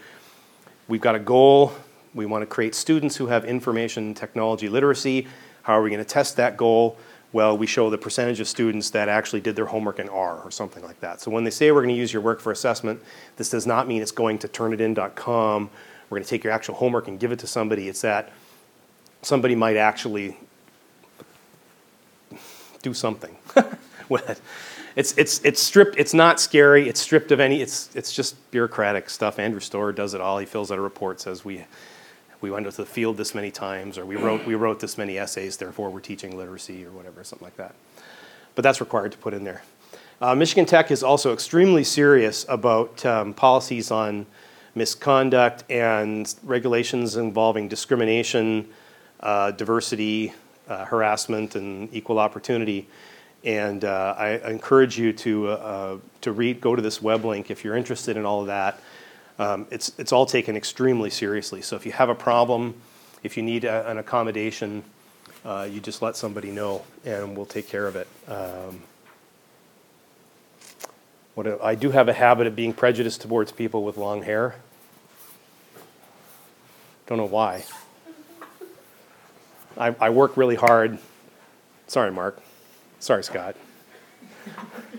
[0.87, 1.73] we've got a goal.
[2.13, 5.29] We want to create students who have information technology literacy.
[5.63, 6.99] How are we going to test that goal?
[7.35, 10.53] Well, we show the percentage of students that actually did their homework in R or
[10.53, 11.21] something like that.
[11.21, 13.03] So when they say we're going to use your work for assessment,
[13.39, 15.69] this does not mean it's going to turnitin.com.
[16.09, 17.89] We're going to take your actual homework and give it to somebody.
[17.89, 18.31] It's that
[19.23, 20.37] somebody might actually
[22.83, 23.37] do something
[24.09, 24.41] with it.
[24.95, 29.11] It's, it's, it's stripped, it's not scary, it's stripped of any, it's, it's just bureaucratic
[29.11, 29.41] stuff.
[29.41, 30.39] Andrew Storer does it all.
[30.39, 31.65] He fills out a report, says we,
[32.45, 35.17] we went to the field this many times, or we wrote, we wrote this many
[35.17, 37.75] essays, therefore we're teaching literacy, or whatever, something like that.
[38.55, 39.63] But that's required to put in there.
[40.21, 44.27] Uh, Michigan Tech is also extremely serious about um, policies on
[44.75, 48.69] misconduct and regulations involving discrimination,
[49.21, 50.35] uh, diversity,
[50.69, 52.87] uh, harassment, and equal opportunity.
[53.43, 57.51] And uh, I, I encourage you to, uh, to read, go to this web link
[57.51, 58.81] if you're interested in all of that.
[59.39, 61.61] Um, it's, it's all taken extremely seriously.
[61.63, 62.75] So if you have a problem,
[63.23, 64.85] if you need a, an accommodation,
[65.45, 68.07] uh, you just let somebody know and we'll take care of it.
[68.29, 68.83] Um,
[71.35, 74.55] what I do have a habit of being prejudiced towards people with long hair.
[77.07, 77.65] Don't know why.
[79.77, 80.99] I, I work really hard.
[81.89, 82.39] Sorry, Mark.
[83.01, 83.57] Sorry, Scott.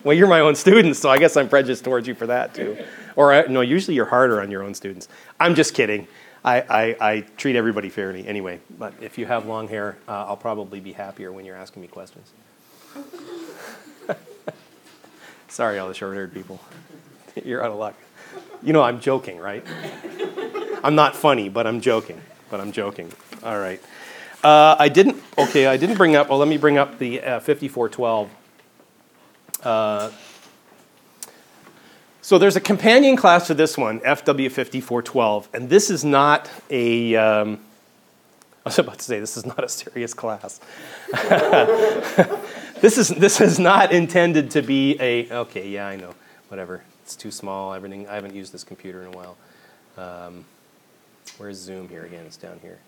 [0.04, 2.78] Well, you're my own student, so I guess I'm prejudiced towards you for that too.
[3.16, 5.08] Or I, no, usually you're harder on your own students.
[5.40, 6.08] I'm just kidding.
[6.44, 8.60] I, I, I treat everybody fairly anyway.
[8.78, 11.88] But if you have long hair, uh, I'll probably be happier when you're asking me
[11.88, 12.32] questions.
[15.48, 16.60] Sorry, all the short-haired people.
[17.44, 17.96] You're out of luck.
[18.62, 19.66] You know I'm joking, right?
[20.84, 22.22] I'm not funny, but I'm joking.
[22.50, 23.12] But I'm joking.
[23.44, 23.82] All right.
[24.44, 25.22] Uh, I didn't.
[25.38, 26.30] Okay, I didn't bring up.
[26.30, 28.30] Well, let me bring up the uh, 5412.
[29.64, 30.12] Uh,
[32.26, 37.16] so there's a companion class to this one, FW5412, and this is not a.
[37.16, 37.60] Um,
[38.66, 40.60] I was about to say this is not a serious class.
[42.82, 45.30] this is this is not intended to be a.
[45.30, 46.16] Okay, yeah, I know.
[46.48, 46.82] Whatever.
[47.04, 47.76] It's too small.
[47.76, 48.08] Everything.
[48.08, 49.38] I haven't used this computer in a while.
[49.96, 50.46] Um,
[51.38, 52.26] where's Zoom here again?
[52.26, 52.80] It's down here.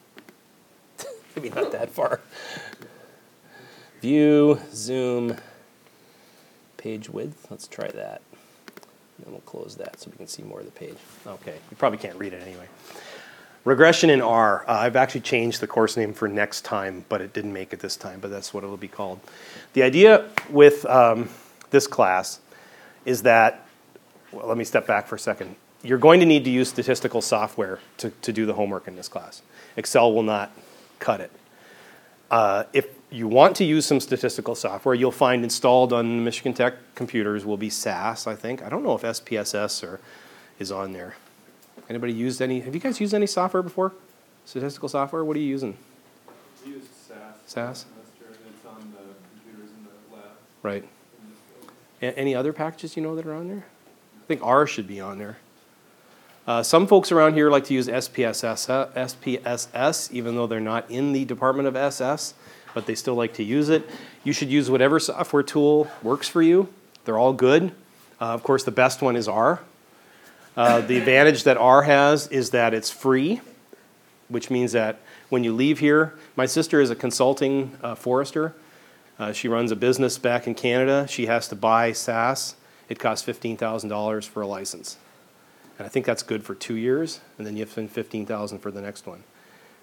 [1.36, 2.22] Maybe not that far.
[4.02, 5.38] View, zoom,
[6.78, 7.46] page width.
[7.52, 8.24] Let's try that.
[9.24, 10.98] And we'll close that so we can see more of the page.
[11.26, 12.68] Okay, you probably can't read it anyway.
[13.66, 14.64] Regression in R.
[14.68, 17.80] Uh, I've actually changed the course name for next time, but it didn't make it
[17.80, 19.20] this time, but that's what it'll be called.
[19.74, 21.30] The idea with um,
[21.70, 22.40] this class
[23.04, 23.68] is that,
[24.32, 25.56] well, let me step back for a second.
[25.84, 29.10] You're going to need to use statistical software to, to do the homework in this
[29.10, 29.42] class.
[29.76, 30.52] Excel will not
[31.00, 31.32] cut it.
[32.32, 36.74] Uh, if you want to use some statistical software, you'll find installed on Michigan Tech
[36.96, 38.62] computers will be SAS, I think.
[38.62, 40.00] I don't know if SPSS or
[40.60, 41.16] is on there.
[41.90, 42.60] Anybody used any?
[42.62, 43.94] Have you guys used any software before?
[44.46, 45.24] Statistical software?
[45.24, 45.78] What are you using?
[46.66, 47.16] We used SAS.
[47.46, 47.86] SAS?
[47.96, 50.32] That's true, and it's on the computers in the lab.
[50.64, 50.84] Right.
[50.84, 51.76] in this building.
[52.02, 53.66] A- any other packages you know that are on there?
[54.22, 55.38] I think R should be on there.
[56.46, 61.12] Uh, some folks around here like to use SPSS, SPSS, even though they're not in
[61.12, 62.34] the Department of SS,
[62.78, 63.90] but they still like to use it.
[64.24, 66.70] You should use whatever software tool works for you.
[67.06, 67.72] They're all good.
[68.22, 69.62] Uh, of course, the best one is R.
[70.56, 73.42] Uh, the advantage that R has is that it's free,
[74.28, 78.54] which means that when you leave here, my sister is a consulting uh, forester.
[79.18, 81.08] Uh, she runs a business back in Canada.
[81.10, 82.54] She has to buy SAS.
[82.90, 84.98] It costs $15,000 for a license.
[85.80, 88.28] And I think that's good for two years, and then you have to spend fifteen
[88.28, 89.24] thousand for the next one.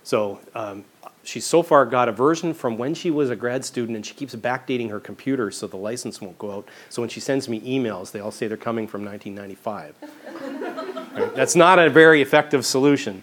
[0.04, 0.84] So um,
[1.24, 4.14] she's so far got a version from when she was a grad student, and she
[4.14, 6.68] keeps backdating her computer so the license won't go out.
[6.90, 9.94] So when she sends me emails, they all say they're coming from 1995.
[11.14, 11.32] Right?
[11.36, 13.22] That's not a very effective solution.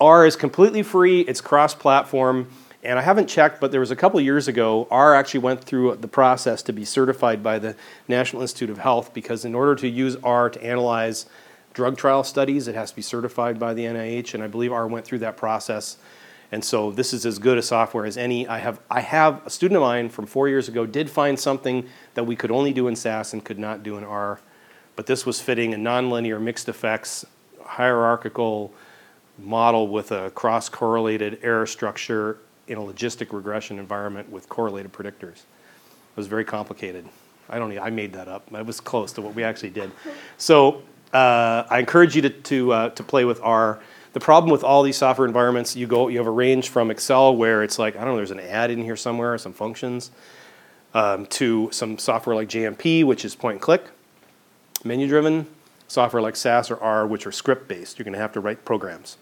[0.00, 1.20] R is completely free.
[1.20, 2.48] It's cross-platform,
[2.82, 4.88] and I haven't checked, but there was a couple years ago.
[4.90, 7.76] R actually went through the process to be certified by the
[8.08, 11.26] National Institute of Health because in order to use R to analyze
[11.76, 14.86] drug trial studies, it has to be certified by the NIH, and I believe R
[14.86, 15.98] went through that process.
[16.50, 18.48] And so this is as good a software as any.
[18.48, 21.86] I have, I have a student of mine from four years ago did find something
[22.14, 24.40] that we could only do in SAS and could not do in R,
[24.96, 27.26] but this was fitting a nonlinear mixed effects
[27.62, 28.72] hierarchical
[29.38, 35.40] model with a cross-correlated error structure in a logistic regression environment with correlated predictors.
[35.42, 37.06] It was very complicated.
[37.50, 37.78] I don't.
[37.78, 38.50] I made that up.
[38.50, 39.92] It was close to what we actually did.
[40.38, 43.80] So uh, I encourage you to to, uh, to play with R.
[44.12, 47.36] The problem with all these software environments, you go, you have a range from Excel
[47.36, 50.10] where it's like I don't know, there's an add in here somewhere, some functions,
[50.94, 53.84] um, to some software like JMP, which is point and click,
[54.84, 55.46] menu driven,
[55.88, 57.98] software like SAS or R, which are script based.
[57.98, 59.18] You're going to have to write programs,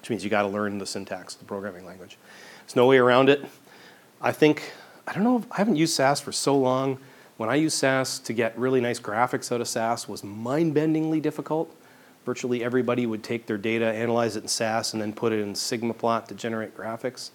[0.00, 2.18] which means you got to learn the syntax, the programming language.
[2.66, 3.44] There's no way around it.
[4.20, 4.72] I think
[5.06, 5.44] I don't know.
[5.50, 6.98] I haven't used SAS for so long.
[7.38, 11.72] When I used SAS to get really nice graphics out of SAS was mind-bendingly difficult.
[12.26, 15.54] Virtually everybody would take their data, analyze it in SAS, and then put it in
[15.54, 17.30] Sigma plot to generate graphics.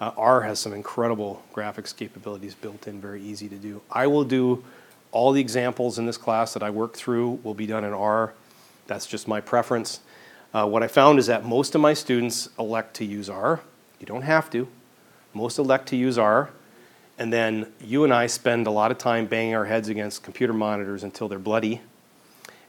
[0.00, 3.80] Uh, R has some incredible graphics capabilities built in, very easy to do.
[3.92, 4.64] I will do
[5.12, 8.34] all the examples in this class that I work through will be done in R.
[8.88, 10.00] That's just my preference.
[10.52, 13.60] Uh, what I found is that most of my students elect to use R.
[14.00, 14.66] You don't have to.
[15.34, 16.50] Most elect to use R.
[17.20, 20.54] And then you and I spend a lot of time banging our heads against computer
[20.54, 21.82] monitors until they're bloody.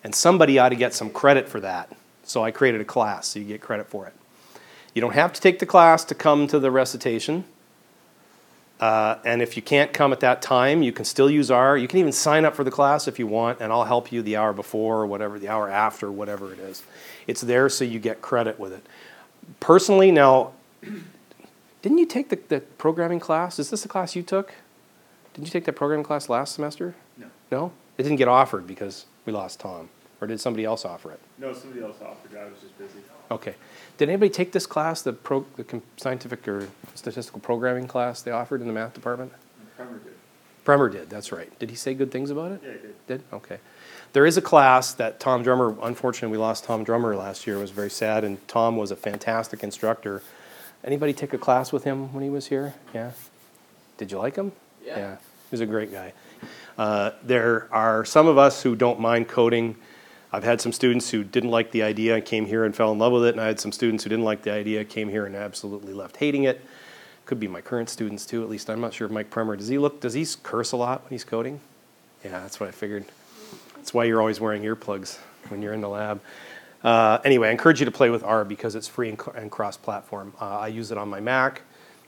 [0.04, 1.96] And somebody ought to get some credit for that.
[2.24, 4.14] So I created a class so you get credit for it.
[4.94, 7.46] You don't have to take the class to come to the recitation.
[8.82, 11.78] Uh, and if you can't come at that time, you can still use R.
[11.78, 14.22] You can even sign up for the class if you want, and I'll help you
[14.22, 16.84] the hour before or whatever, the hour after, whatever it is.
[17.26, 18.86] It's there so you get credit with it.
[19.62, 20.52] Personally, now,
[21.82, 23.60] didn't you take the, the programming class?
[23.60, 24.54] Is this the class you took?
[25.34, 26.96] Didn't you take that programming class last semester?
[27.18, 27.28] No.
[27.52, 27.72] No?
[27.98, 29.90] It didn't get offered because we lost Tom.
[30.20, 31.20] Or did somebody else offer it?
[31.40, 32.34] No, somebody else offered.
[32.34, 32.38] It.
[32.38, 33.00] I was just busy.
[33.32, 33.56] Okay.
[33.98, 38.62] Did anybody take this class, the, pro, the scientific or statistical programming class they offered
[38.62, 39.32] in the math department?
[39.80, 40.14] Premer did.
[40.64, 41.58] Premer did, that's right.
[41.58, 42.62] Did he say good things about it?
[42.64, 43.08] Yeah, he did.
[43.08, 43.24] Did?
[43.34, 43.58] Okay.
[44.14, 47.56] There is a class that Tom Drummer, unfortunately, we lost Tom Drummer last year.
[47.58, 50.22] It was very sad, and Tom was a fantastic instructor.
[50.84, 52.74] Anybody take a class with him when he was here?
[52.94, 53.12] Yeah?
[53.98, 54.52] Did you like him?
[54.84, 55.16] Yeah.
[55.16, 55.18] He
[55.52, 56.14] was a great guy.
[56.78, 59.76] Uh, there are some of us who don't mind coding.
[60.32, 62.98] I've had some students who didn't like the idea and came here and fell in
[62.98, 65.26] love with it, and I had some students who didn't like the idea, came here
[65.26, 66.66] and absolutely left hating it.
[67.26, 68.70] Could be my current students too, at least.
[68.70, 71.12] I'm not sure if Mike Premer, does he look, does he curse a lot when
[71.12, 71.60] he's coding?
[72.24, 73.06] Yeah, that's what I figured.
[73.76, 75.18] That's why you're always wearing earplugs
[75.50, 76.22] when you're in the lab.
[76.84, 80.34] Uh, anyway, I encourage you to play with R because it's free and, and cross-platform.
[80.42, 81.62] Uh, I use it on my Mac.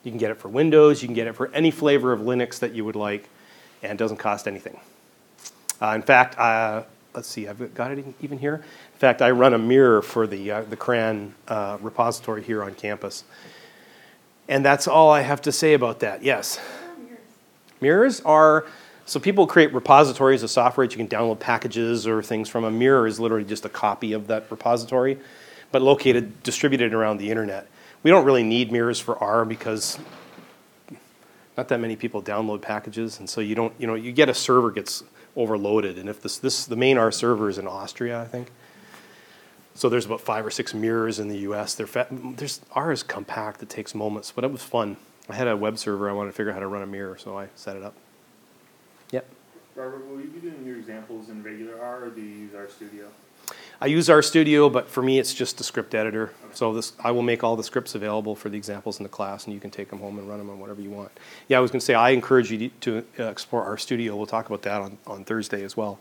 [0.03, 1.01] You can get it for Windows.
[1.01, 3.29] You can get it for any flavor of Linux that you would like,
[3.83, 4.79] and it doesn't cost anything.
[5.81, 6.83] Uh, in fact, uh,
[7.13, 8.55] let's see, I've got it even here.
[8.55, 12.73] In fact, I run a mirror for the uh, the CRAN uh, repository here on
[12.73, 13.23] campus,
[14.47, 16.23] and that's all I have to say about that.
[16.23, 16.59] Yes.
[17.81, 18.65] Mirrors are
[19.05, 22.63] so people create repositories of software that you can download packages or things from.
[22.63, 25.19] A mirror is literally just a copy of that repository,
[25.71, 27.67] but located distributed around the internet.
[28.03, 29.99] We don't really need mirrors for R because
[31.57, 33.73] not that many people download packages, and so you don't.
[33.77, 35.03] You know, you get a server gets
[35.35, 38.51] overloaded, and if this this the main R server is in Austria, I think.
[39.75, 41.75] So there's about five or six mirrors in the U.S.
[41.75, 43.61] They're fa- there's R is compact.
[43.63, 44.97] It takes moments, but it was fun.
[45.29, 46.09] I had a web server.
[46.09, 47.95] I wanted to figure out how to run a mirror, so I set it up.
[49.75, 49.85] Yep.
[49.85, 52.69] Robert, will you be doing your examples in regular R or do you use R
[52.69, 53.07] Studio?
[53.81, 56.31] I use RStudio, but for me, it's just a script editor.
[56.53, 59.43] So this, I will make all the scripts available for the examples in the class,
[59.45, 61.11] and you can take them home and run them on whatever you want.
[61.49, 64.15] Yeah, I was going to say I encourage you to to, uh, explore RStudio.
[64.15, 65.99] We'll talk about that on, on Thursday as well.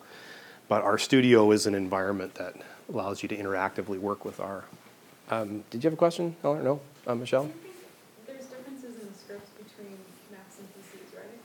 [0.69, 2.55] But RStudio is an environment that
[2.89, 4.65] allows you to interactively work with R.
[5.31, 6.63] Um, did you have a question, Eleanor?
[6.63, 7.45] No, uh, Michelle.
[7.45, 7.75] Do you think
[8.27, 9.97] there's differences in the scripts between
[10.31, 11.39] Macs and PCs, right?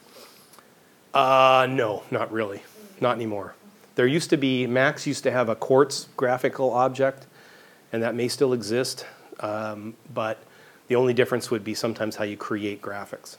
[1.18, 2.62] Uh, no, not really.
[3.02, 3.56] Not anymore.
[3.96, 7.26] There used to be, Macs used to have a quartz graphical object,
[7.92, 9.04] and that may still exist,
[9.40, 10.38] um, but
[10.90, 13.38] the only difference would be sometimes how you create graphics.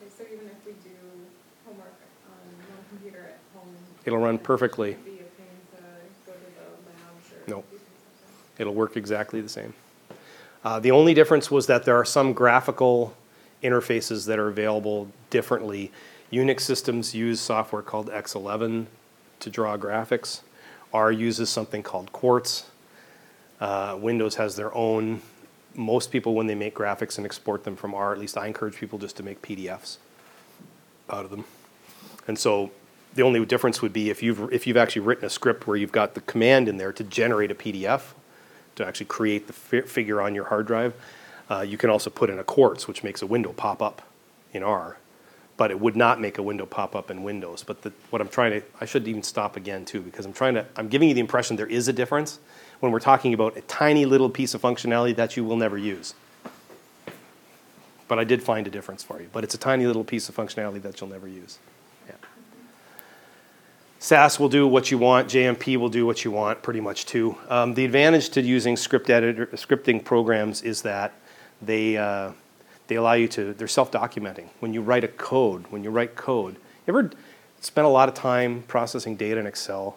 [0.00, 0.90] Okay, so even if we do
[1.64, 1.94] homework
[2.26, 3.72] on one computer at home.
[4.04, 4.94] It'll run perfectly.
[4.94, 7.50] shouldn't Be a pain to go to the labs or.
[7.50, 7.80] Nope.
[8.58, 9.74] It'll work exactly the same.
[10.64, 13.14] Uh, the only difference was that there are some graphical
[13.62, 15.92] interfaces that are available differently.
[16.32, 18.86] Unix systems use software called X11
[19.40, 20.40] to draw graphics.
[20.92, 22.70] R uses something called Quartz.
[23.60, 25.20] Uh, Windows has their own.
[25.74, 28.76] Most people, when they make graphics and export them from R, at least I encourage
[28.76, 29.98] people just to make PDFs
[31.10, 31.44] out of them.
[32.26, 32.70] And so
[33.14, 35.92] the only difference would be if you've, if you've actually written a script where you've
[35.92, 38.14] got the command in there to generate a PDF,
[38.76, 40.94] to actually create the fi- figure on your hard drive,
[41.50, 44.00] uh, you can also put in a quartz, which makes a window pop up
[44.54, 44.96] in R.
[45.56, 47.62] But it would not make a window pop up in Windows.
[47.62, 50.54] But the, what I'm trying to, I should even stop again too, because I'm trying
[50.54, 52.38] to, I'm giving you the impression there is a difference
[52.80, 56.14] when we're talking about a tiny little piece of functionality that you will never use.
[58.08, 59.28] But I did find a difference for you.
[59.32, 61.58] But it's a tiny little piece of functionality that you'll never use.
[62.08, 62.14] Yeah.
[64.00, 65.28] SAS will do what you want.
[65.28, 67.36] JMP will do what you want, pretty much too.
[67.48, 71.12] Um, the advantage to using script editor, scripting programs is that
[71.62, 72.32] they uh,
[72.92, 73.54] they allow you to.
[73.54, 74.48] They're self-documenting.
[74.60, 77.10] When you write a code, when you write code, you ever
[77.62, 79.96] spend a lot of time processing data in Excel,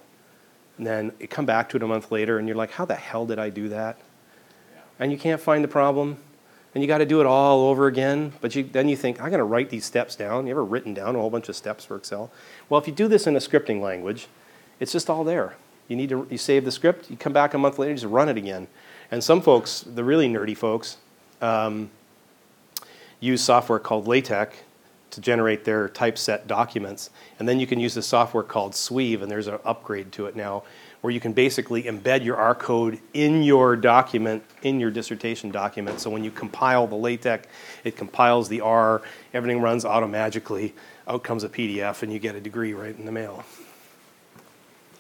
[0.77, 2.95] and then you come back to it a month later, and you're like, "How the
[2.95, 3.97] hell did I do that?"
[4.97, 6.19] And you can't find the problem,
[6.73, 8.31] and you got to do it all over again.
[8.39, 10.93] But you, then you think, "I got to write these steps down." You ever written
[10.93, 12.31] down a whole bunch of steps for Excel?
[12.69, 14.27] Well, if you do this in a scripting language,
[14.79, 15.57] it's just all there.
[15.89, 17.11] You need to you save the script.
[17.11, 18.67] You come back a month later, you just run it again.
[19.11, 20.95] And some folks, the really nerdy folks,
[21.41, 21.89] um,
[23.19, 24.57] use software called LaTeX
[25.11, 27.09] to generate their typeset documents.
[27.39, 30.35] And then you can use the software called Sweave, and there's an upgrade to it
[30.35, 30.63] now,
[31.01, 35.99] where you can basically embed your R code in your document, in your dissertation document.
[35.99, 37.47] So when you compile the LaTeX,
[37.83, 39.01] it compiles the R,
[39.33, 40.73] everything runs automagically,
[41.07, 43.43] out comes a PDF, and you get a degree right in the mail.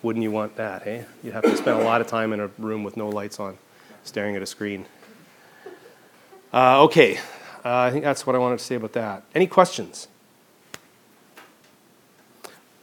[0.01, 1.03] Wouldn't you want that, hey?
[1.23, 3.57] You'd have to spend a lot of time in a room with no lights on,
[4.03, 4.85] staring at a screen.
[6.53, 7.19] Uh, okay,
[7.65, 9.23] uh, I think that's what I wanted to say about that.
[9.33, 10.07] Any questions?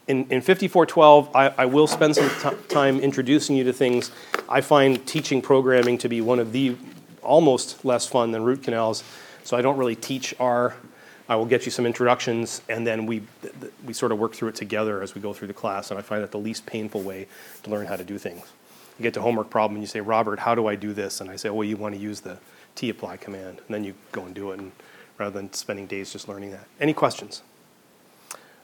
[0.09, 4.11] In, in 5412, I, I will spend some t- time introducing you to things.
[4.49, 6.77] I find teaching programming to be one of the
[7.23, 9.05] almost less fun than root canals,
[9.45, 10.75] so I don't really teach R.
[11.29, 13.23] I will get you some introductions, and then we,
[13.87, 16.03] we sort of work through it together as we go through the class, and I
[16.03, 17.29] find that the least painful way
[17.63, 18.43] to learn how to do things.
[18.99, 21.21] You get to homework problem, and you say, Robert, how do I do this?
[21.21, 22.39] And I say, well, you want to use the
[22.77, 24.73] tapply command, and then you go and do it, and,
[25.19, 26.67] rather than spending days just learning that.
[26.81, 27.43] Any questions?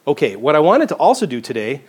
[0.07, 1.81] Okay, what I wanted to also do today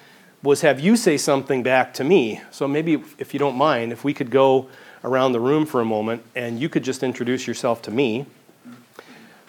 [0.43, 2.41] was have you say something back to me.
[2.51, 4.69] So maybe, if you don't mind, if we could go
[5.05, 8.27] around the room for a moment and you could just introduce yourself to me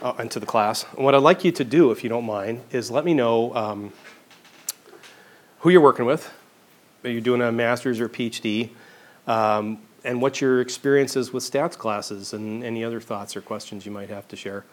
[0.01, 0.85] uh, and to the class.
[0.95, 3.55] And what I'd like you to do, if you don't mind, is let me know
[3.55, 3.93] um,
[5.59, 6.31] who you're working with.
[7.03, 8.69] Are you doing a master's or PhD?
[9.27, 13.85] Um, and what your experience is with stats classes and any other thoughts or questions
[13.85, 14.63] you might have to share.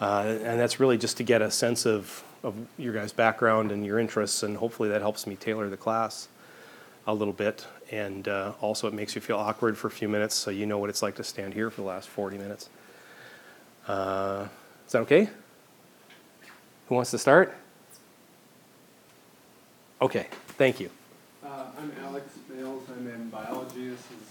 [0.00, 3.84] Uh, and that's really just to get a sense of, of your guys' background and
[3.84, 6.28] your interests, and hopefully that helps me tailor the class
[7.06, 7.66] a little bit.
[7.90, 10.78] And uh, also, it makes you feel awkward for a few minutes so you know
[10.78, 12.70] what it's like to stand here for the last 40 minutes.
[13.86, 14.46] Uh,
[14.86, 15.28] is that okay?
[16.88, 17.54] Who wants to start?
[20.00, 20.88] Okay, thank you.
[21.44, 22.84] Uh, I'm Alex Bales.
[22.96, 23.90] I'm in biology.
[23.90, 24.29] This is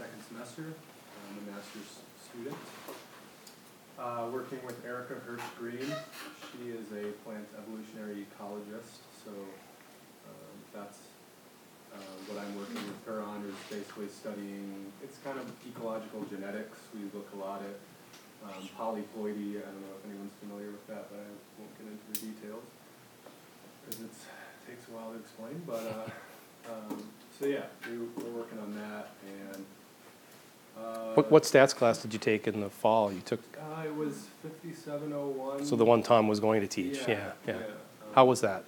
[0.00, 0.64] second semester.
[0.64, 2.56] I'm a master's student.
[4.00, 5.92] Uh, working with Erica Hirsch Green.
[6.48, 9.04] She is a plant evolutionary ecologist.
[9.20, 9.28] So
[10.24, 11.04] um, that's
[11.92, 16.80] uh, what I'm working with her on is basically studying, it's kind of ecological genetics.
[16.96, 17.76] We look a lot at
[18.40, 19.60] um, polyploidy.
[19.60, 21.28] I don't know if anyone's familiar with that, but I
[21.60, 22.64] won't get into the details
[23.84, 24.16] because it
[24.64, 25.60] takes a while to explain.
[25.68, 27.04] But uh, um,
[27.36, 29.12] so yeah, we, we're working on that.
[29.28, 29.60] And
[31.14, 33.12] What, what stats class did you take in the fall?
[33.12, 35.64] You took, Uh, it was 5701.
[35.64, 37.62] so the one Tom was going to teach, yeah, yeah.
[38.14, 38.64] How was that?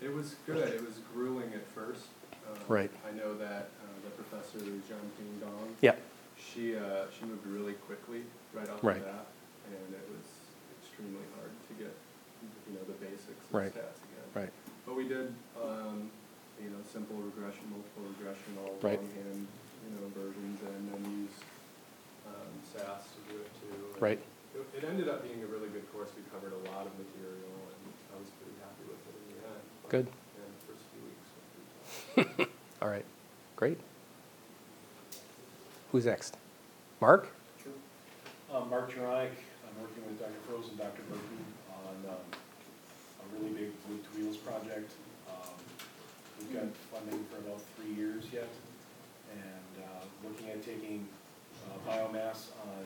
[0.00, 0.68] It was good.
[0.68, 2.04] It was grueling at first.
[2.46, 2.90] Um, Right.
[3.08, 5.94] I know that uh, the professor, John King Dong, Yeah,
[6.36, 8.22] she uh, she moved really quickly
[8.52, 8.98] right off Right.
[9.00, 9.26] the bat,
[9.66, 10.26] and it was
[10.80, 11.92] extremely hard to get
[12.68, 13.72] you know the basics of Right.
[13.72, 14.28] stats again.
[14.34, 14.52] right,
[14.84, 16.10] But we did um,
[16.62, 19.00] you know simple regression, multiple regression, all Right.
[19.00, 19.46] longhand
[19.86, 21.42] you know versions, and then used
[22.26, 23.70] um, SAS to do it too.
[23.94, 24.20] And right.
[24.54, 26.10] It, it ended up being a really good course.
[26.16, 29.38] We covered a lot of material, and I was pretty happy with it in the
[29.46, 29.64] end.
[29.82, 30.06] But, Good.
[30.06, 32.56] Yeah, the first few weeks were pretty tough.
[32.82, 33.04] All right,
[33.54, 33.78] great.
[35.92, 36.36] Who's next?
[37.00, 37.28] Mark?
[37.62, 37.72] Sure.
[38.52, 40.40] Um, Mark Juronic, I'm working with Dr.
[40.48, 41.02] Froese and Dr.
[41.08, 44.92] Burton on, um, a really big wood to wheels project.
[45.28, 45.54] Um,
[46.38, 48.48] We've got funding for about three years yet,
[49.32, 51.06] and, uh, looking at taking
[51.66, 52.84] uh, biomass on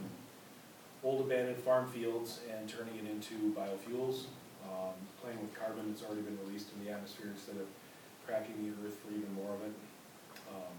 [1.03, 4.25] old abandoned farm fields and turning it into biofuels,
[4.65, 7.67] um, playing with carbon that's already been released in the atmosphere instead of
[8.27, 9.73] cracking the earth for even more of it,
[10.55, 10.75] um,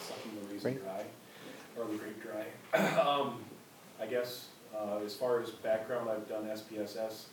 [0.00, 0.84] sucking the raisin Great.
[0.84, 1.04] dry,
[1.76, 2.44] or the grape dry.
[3.00, 3.44] Um,
[4.00, 7.26] I guess, uh, as far as background, I've done SPSS,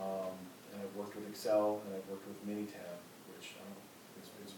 [0.00, 0.34] um,
[0.72, 2.98] and I've worked with Excel, and I've worked with Minitab,
[3.30, 4.54] which, I don't know, is, is,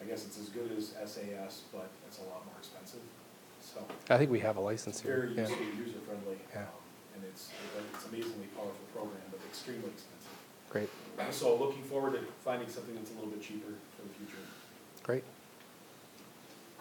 [0.00, 3.00] I guess it's as good as SAS, but it's a lot more expensive,
[3.60, 3.80] so.
[4.10, 5.16] I think we have a license It's here.
[5.22, 5.48] very Yeah.
[5.48, 6.38] user, user friendly.
[6.52, 6.62] Yeah.
[6.62, 6.66] um,
[7.16, 7.48] And it's,
[7.94, 10.36] it's amazingly powerful program, but extremely expensive.
[10.68, 10.90] Great,
[11.32, 14.42] So looking forward to finding something that's a little bit cheaper for the future.
[15.02, 15.24] great.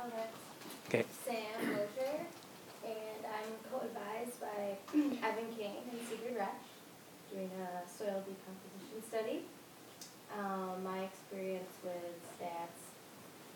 [0.05, 0.25] Okay.
[0.89, 1.05] Okay.
[1.23, 2.25] Sam Locher,
[2.85, 4.77] and I'm co-advised by
[5.25, 6.67] Evan Kane and Sigrid Resh,
[7.31, 9.45] doing a soil decomposition study.
[10.37, 12.84] Um, my experience with stats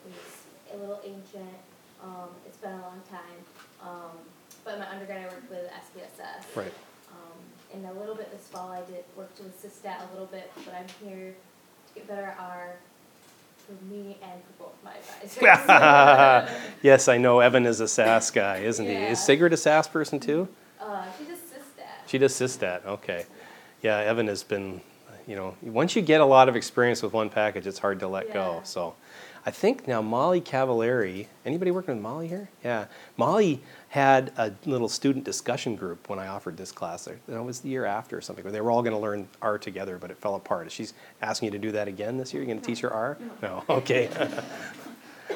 [0.08, 1.58] is a little ancient,
[2.04, 3.40] um, it's been a long time.
[3.82, 4.18] Um,
[4.64, 6.56] but in my undergrad, I worked with SPSS.
[6.56, 6.74] Right.
[7.12, 7.40] Um,
[7.74, 10.74] and a little bit this fall, I did, worked with Systat a little bit, but
[10.74, 11.34] I'm here
[11.88, 12.76] to get better at R
[13.66, 16.76] for me and for both my advisors.
[16.82, 18.94] yes, I know Evan is a SAS guy, isn't he?
[18.94, 20.48] Is Sigrid a SAS person too?
[20.80, 22.08] Uh, she does Systat.
[22.08, 22.86] She does Systat.
[22.86, 23.26] Okay.
[23.82, 24.82] Yeah, Evan has been,
[25.28, 28.08] you know, once you get a lot of experience with one package, it's hard to
[28.08, 28.62] let go.
[28.64, 28.96] So
[29.46, 32.50] I think now Molly Cavaleri, anybody working with Molly here?
[32.64, 32.86] Yeah.
[33.18, 37.08] Molly had a little student discussion group when I offered this class.
[37.08, 39.58] It was the year after or something, where they were all going to learn R
[39.58, 40.72] together, but it fell apart.
[40.72, 42.44] She's asking you to do that again this year?
[42.44, 43.18] You're going to teach her R?
[43.42, 43.64] No.
[43.70, 44.10] Okay.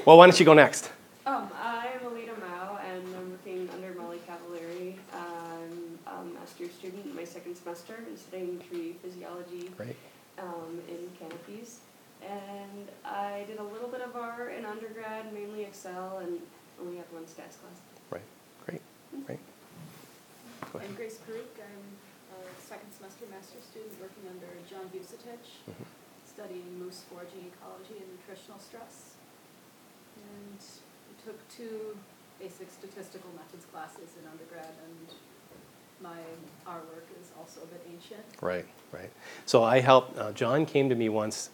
[0.05, 0.91] well, why don't you go next?
[1.25, 4.95] Um, I'm Alita Mao, and I'm working under Molly Cavaleri.
[5.13, 9.95] I'm a master's student in my second semester studying tree physiology Great.
[10.39, 11.79] um, in canopies.
[12.29, 16.39] And I did a little bit of R in undergrad, mainly Excel, and
[16.79, 17.77] only had one stats class.
[18.09, 18.21] Right.
[18.65, 18.81] Great.
[19.25, 19.39] Great.
[20.71, 20.89] Go ahead.
[20.89, 21.83] I'm Grace Paruk, I'm
[22.33, 25.85] a second semester master's student working under John Vucetich, Mhm.
[26.25, 29.15] studying moose foraging ecology and nutritional stress.
[30.17, 30.59] And
[31.09, 31.97] we took two
[32.39, 35.13] basic statistical methods classes in undergrad, and
[36.01, 36.19] my
[36.65, 38.25] R work is also a bit ancient.
[38.41, 39.11] Right, right.
[39.45, 41.49] So I helped, uh, John came to me once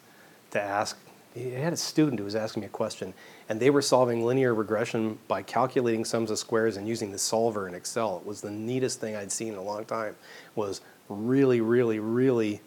[0.52, 0.98] to ask,
[1.34, 3.14] he had a student who was asking me a question,
[3.48, 7.68] and they were solving linear regression by calculating sums of squares and using the solver
[7.68, 8.18] in Excel.
[8.18, 10.16] It was the neatest thing I'd seen in a long time,
[10.56, 12.62] was really, really, really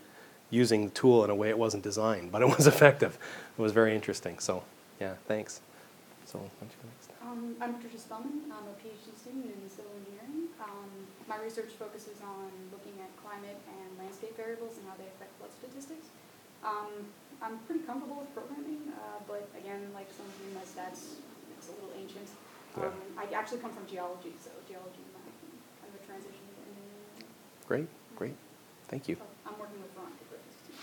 [0.51, 3.18] using the tool in a way it wasn't designed, but it was effective.
[3.59, 4.62] It was very interesting, so,
[5.01, 5.61] yeah, thanks.
[6.26, 7.11] So, why don't you go next?
[7.20, 8.47] Um, I'm Patricia Spellman.
[8.47, 10.49] I'm a PhD student in civil engineering.
[10.62, 10.89] Um,
[11.28, 15.51] my research focuses on looking at climate and landscape variables and how they affect flood
[15.59, 16.09] statistics.
[16.62, 17.11] Um,
[17.43, 21.18] I'm pretty comfortable with programming, uh, but again, like some of you, my stats,
[21.59, 22.28] it's a little ancient.
[22.78, 22.86] Yeah.
[22.86, 26.38] Um, I actually come from geology, so geology and math, and kind of a transition
[26.38, 27.26] to engineering.
[27.66, 28.36] Great, great,
[28.88, 29.16] thank you.
[29.18, 30.74] So I'm working with Veronica Griffiths too.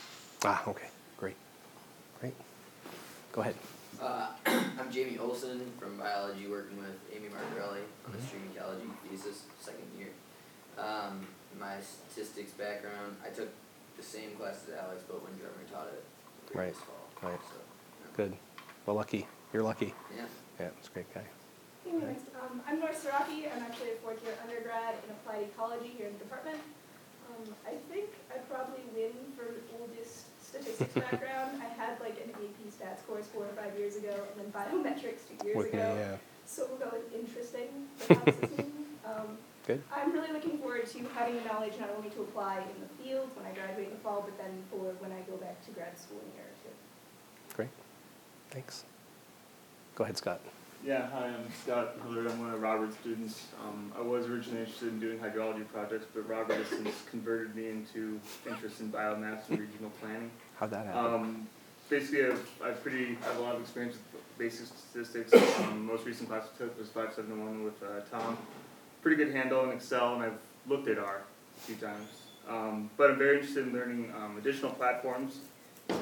[0.43, 1.39] Ah, okay, great,
[2.19, 2.35] great.
[3.31, 3.55] Go ahead.
[3.95, 4.27] Uh,
[4.79, 8.27] I'm Jamie Olson from biology, working with Amy Marcarelli on the Mhm.
[8.27, 10.11] stream ecology thesis, second year.
[10.77, 11.23] Um,
[11.57, 13.47] my statistics background, I took
[13.97, 16.18] the same class as Alex, but when Drummer taught it the
[16.53, 16.75] Right,
[17.21, 17.39] right.
[18.17, 18.33] Good.
[18.85, 19.27] Well, lucky.
[19.53, 19.93] You're lucky.
[20.15, 20.25] Yeah.
[20.59, 21.23] Yeah, it's a great guy.
[21.87, 23.47] Anyways, um, I'm North Saraki.
[23.53, 26.59] I'm actually a fourth year undergrad in applied ecology here in the department.
[27.29, 29.45] Um, I think I probably win for
[29.79, 31.61] oldest statistics background.
[31.61, 35.21] I had like an AP stats course four or five years ago, and then biometrics
[35.29, 35.95] two years With me, ago.
[35.97, 36.17] yeah.
[36.45, 37.87] So we'll go with interesting.
[38.07, 38.71] perhaps this means.
[39.05, 39.37] um,
[39.69, 39.83] Good.
[39.93, 43.29] I'm really looking forward to having the knowledge not only to apply in the field
[43.35, 45.95] when I graduate in the fall, but then for when I go back to grad
[45.95, 47.55] school in a year or two.
[47.55, 47.69] Great.
[48.49, 48.85] Thanks.
[49.93, 50.41] Go ahead, Scott.
[50.83, 52.31] Yeah, hi, I'm Scott Hillard.
[52.31, 53.45] I'm one of Robert's students.
[53.63, 57.69] Um, I was originally interested in doing hydrology projects, but Robert has since converted me
[57.69, 60.31] into interest in biomass and regional planning.
[60.59, 61.13] How'd that happen?
[61.13, 61.47] Um,
[61.91, 65.31] basically, I've, I've pretty, I have a lot of experience with basic statistics.
[65.59, 68.35] Um, most recent class I took was 571 with uh, Tom.
[69.01, 71.21] Pretty good handle in Excel, and I've looked at R
[71.57, 72.09] a few times.
[72.49, 75.39] Um, but I'm very interested in learning um, additional platforms,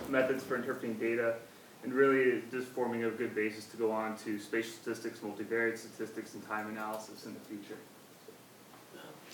[0.10, 1.36] methods for interpreting data,
[1.84, 6.34] and really just forming a good basis to go on to spatial statistics, multivariate statistics,
[6.34, 7.78] and time analysis in the future.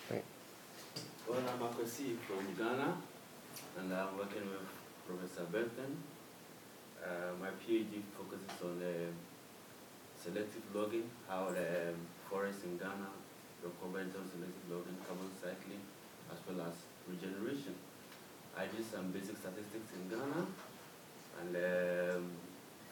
[0.09, 0.23] Great.
[1.29, 2.97] Well, I'm Akosi from Ghana,
[3.79, 4.67] and I'm working with
[5.07, 5.97] Professor Benton.
[7.01, 9.07] Uh, my PhD focuses on the
[10.21, 11.95] selective logging, how the um,
[12.29, 13.07] forests in Ghana
[13.63, 15.81] recover on selective logging, carbon cycling,
[16.31, 16.75] as well as
[17.07, 17.75] regeneration.
[18.57, 20.41] I did some basic statistics in Ghana,
[21.41, 22.23] and um,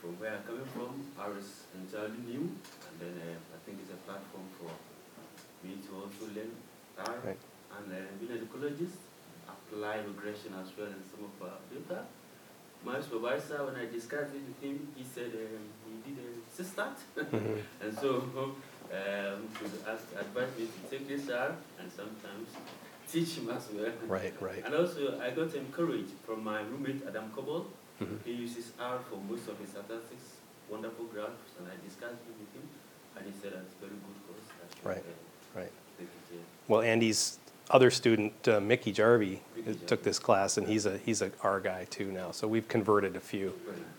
[0.02, 0.98] from where I'm coming from,
[1.30, 2.50] was entirely new,
[2.88, 4.72] and then uh, I think it's a platform for
[5.62, 6.50] me to also learn
[6.98, 7.38] R Right.
[7.78, 8.98] and uh, being an ecologist,
[9.48, 12.06] apply regression as well in some of our data.
[12.84, 16.98] My supervisor, when I discussed it with him, he said um, he did a CSTAT,
[17.30, 17.62] Mhm.
[17.82, 18.56] and so um,
[18.92, 22.50] he asked, advised me to take this R and sometimes
[23.12, 23.92] teach him as well.
[24.08, 24.64] Right, right.
[24.66, 27.66] And also, I got encouraged from my roommate Adam Kobol.
[28.02, 28.18] Mhm.
[28.26, 32.52] He uses R for most of his statistics, wonderful graphs, and I discussed it with
[32.56, 32.66] him,
[33.16, 34.48] and he said that's very good course.
[34.76, 35.06] Should, Right,
[35.56, 35.72] right.
[36.68, 37.38] Well, Andy's
[37.72, 41.60] other student, uh, Mickey Jarvie, Mickey took this class, and he's a he's a R
[41.60, 42.32] guy too now.
[42.32, 43.54] So we've converted a few.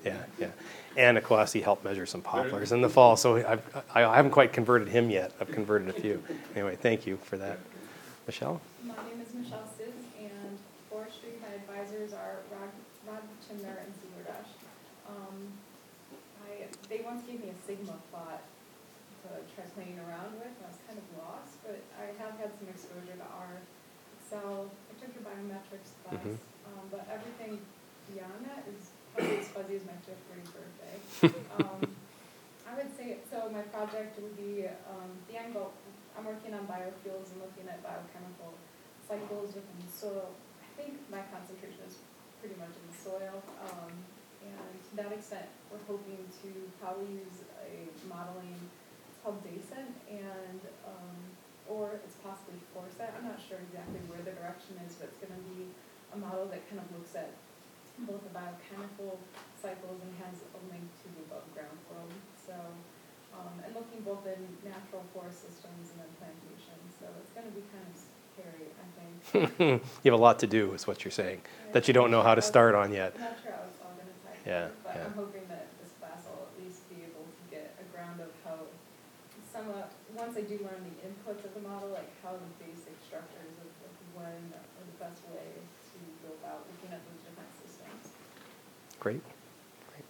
[0.05, 0.49] Yeah, yeah.
[0.97, 1.17] And
[1.53, 3.17] he helped measure some poplars in the fall.
[3.17, 5.33] So I've, I, haven't quite converted him yet.
[5.41, 6.23] I've converted a few.
[6.55, 7.59] Anyway, thank you for that,
[8.27, 8.61] Michelle.
[8.85, 9.89] My name is Michelle Siz,
[10.21, 10.59] and
[10.91, 12.69] forestry, my advisors are Rod,
[13.09, 14.53] Rod Chimner and Cedar Dash.
[15.09, 15.49] Um,
[16.45, 18.43] I, they once gave me a Sigma plot
[19.23, 22.69] to try playing around with, I was kind of lost, but I have had some
[22.69, 23.42] exposure to R,
[24.33, 26.39] Excel, I took your biometrics class, Mhm.
[26.65, 27.61] um, but everything
[28.09, 30.97] beyond that is probably as fuzzy as my fifth grade birthday.
[31.61, 31.97] Um,
[32.67, 35.73] I would say, so my project would be, um, the end goal,
[36.17, 38.55] I'm working on biofuels and looking at biochemical
[39.07, 40.31] cycles within the soil.
[40.65, 41.97] I think my concentration is
[42.41, 43.93] pretty much in the soil, um,
[44.41, 46.49] and to that extent, we're hoping to
[46.81, 48.71] probably use a modeling,
[49.13, 51.37] it's called DayCent, and, um,
[51.69, 55.39] or it's possibly Foresight, I'm not sure exactly where the direction is, but it's gonna
[55.55, 55.71] be
[56.13, 57.31] a model that kind of looks at
[58.09, 59.21] both the biochemical
[59.61, 62.57] cycles and has a link to the above ground world, so,
[63.37, 67.63] um, and looking both in natural forest systems and then plantations, so it's gonna be
[67.71, 67.95] kind of
[68.33, 69.83] scary, I think.
[70.03, 71.43] you have a lot to do, is what you're saying,
[71.73, 73.13] that you don't know how to start on yet.
[73.17, 75.07] I'm not sure all gonna tie Yeah, but yeah.
[75.07, 78.33] I'm hoping that this class will at least be able to get a ground of
[78.45, 78.67] how
[79.53, 79.69] some,
[80.23, 83.67] once I do learn the inputs of the model, like how the basic structures of,
[83.67, 88.15] of when, or the best way to go about looking at those different systems.
[89.03, 89.19] Great.
[89.91, 90.07] Great.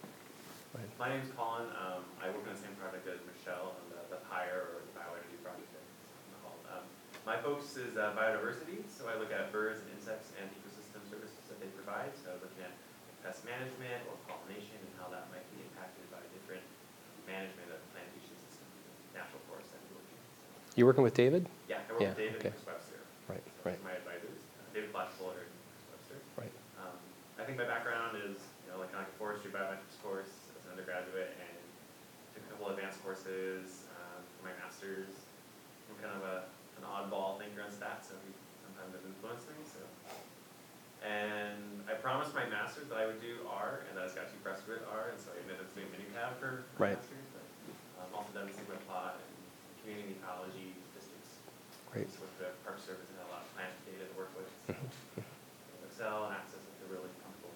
[0.69, 0.93] Go ahead.
[1.01, 1.65] My name's Colin.
[1.73, 4.93] Um, I work on the same project as Michelle on the, the PIRE or the
[4.93, 5.65] bioenergy project.
[5.65, 6.61] it's called.
[6.69, 6.85] Um,
[7.25, 11.41] my focus is uh, biodiversity, so I look at birds and insects and ecosystem services
[11.49, 12.13] that they provide.
[12.21, 12.77] So looking at
[13.25, 16.61] pest management or pollination and how that might be impacted by different
[17.25, 20.13] management of plantation systems and natural forests that we're looking
[20.73, 20.75] at.
[20.75, 21.45] So, You working with David?
[21.69, 22.49] yeah, I work Yeah, with David okay.
[22.49, 22.99] and Chris Webster.
[23.29, 23.79] Right, So right.
[23.83, 26.17] My advisors, uh, David Flaspohler and Chris Webster.
[26.37, 26.53] Right.
[26.81, 26.97] Um,
[27.39, 31.57] I think my background is, you know, like forestry biometrics course as an undergraduate and
[32.35, 35.13] took a couple advanced courses um, for my master's.
[35.93, 36.37] I'm kind of a,
[36.81, 38.33] an oddball thinker on stats, so he
[38.65, 39.61] sometimes has influenced me.
[39.69, 39.79] So,
[41.05, 44.39] and I promised my master's that I would do R, and I just got too
[44.43, 46.97] pressed with R, and so I admitted to doing Minitab for my Right.
[46.99, 47.27] master's.
[47.35, 47.45] But
[48.03, 49.19] um, also done Sigma plot
[49.83, 51.29] community ecology statistics.
[51.91, 52.07] Great.
[52.09, 54.47] So with the Park Service and a lot of plant data to work with.
[54.67, 55.21] So Mm-hmm.
[55.91, 57.53] Excel and access to really comfortable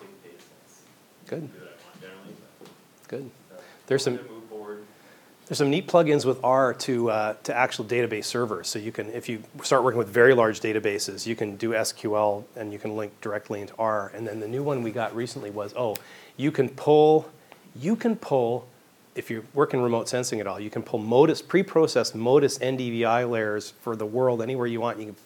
[0.00, 0.82] big data sets.
[1.28, 1.52] Good.
[1.52, 2.68] Do what I want generally, but.
[3.08, 3.30] Good.
[3.50, 3.56] so
[3.86, 4.84] There's hoping some- to Move forward.
[5.46, 8.66] There's some neat plugins with R to uh, to actual database servers.
[8.66, 12.42] So you can, if you start working with very large databases, you can do SQL
[12.56, 14.10] and you can link directly into R.
[14.12, 15.94] And then the new one we got recently was oh,
[16.36, 17.28] you can pull,
[17.76, 18.66] you can pull,
[19.16, 23.70] if you're working remote sensing at all, you can pull Modis pre-processed Modis NDVI layers
[23.80, 24.98] for the world anywhere you want.
[24.98, 25.16] You can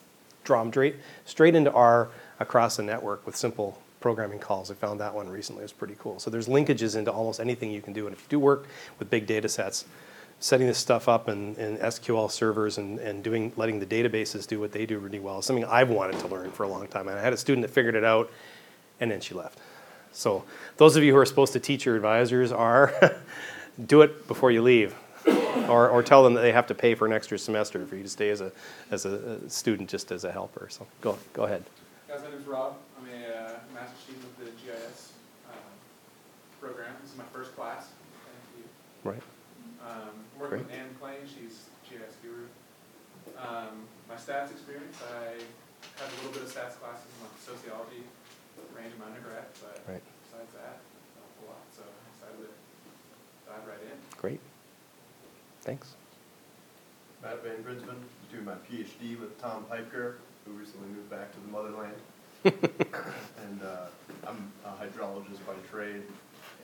[0.44, 4.70] draw them straight straight into R across the network with simple programming calls.
[4.70, 5.60] I found that one recently.
[5.60, 6.18] It was pretty cool.
[6.18, 8.06] So there's linkages into almost anything you can do.
[8.06, 8.66] And if you do work
[8.98, 9.84] with big data sets,
[10.38, 14.58] setting this stuff up in, in SQL servers and, and doing letting the databases do
[14.58, 17.08] what they do really well is something I've wanted to learn for a long time.
[17.08, 18.30] And I had a student that figured it out,
[19.00, 19.58] and then she left.
[20.12, 20.44] So
[20.76, 22.92] those of you who are supposed to teach your advisors are
[23.86, 24.94] do it before you leave.
[25.68, 28.02] Or, or tell them that they have to pay for an extra semester for you
[28.02, 28.50] to stay as a,
[28.90, 30.68] as a student, just as a helper.
[30.70, 31.64] So go, go ahead.
[32.08, 32.76] Guys, my name's Rob.
[32.98, 35.12] I'm a uh, master student with the GIS
[35.50, 35.54] uh,
[36.60, 36.94] program.
[37.02, 37.90] This is my first class.
[38.24, 38.64] Thank you.
[39.10, 39.22] Right.
[39.84, 41.22] Um, I'm working with Ann McLean.
[41.26, 42.46] She's GIS guru.
[43.38, 45.38] Um, my stats experience, I
[45.98, 48.02] had a little bit of stats classes in like sociology
[48.74, 50.02] range of my undergrad, but Right.
[50.26, 50.78] besides that,
[51.16, 51.62] not a whole lot.
[51.74, 52.50] So I decided to
[53.50, 53.98] dive right in.
[54.16, 54.40] Great.
[55.62, 55.94] Thanks.
[57.22, 57.96] Matt Van Grinsven,
[58.32, 60.14] doing my PhD with Tom Pypker,
[60.46, 61.94] who recently moved back to the motherland.
[62.44, 63.86] and uh,
[64.26, 66.02] I'm a hydrologist by trade,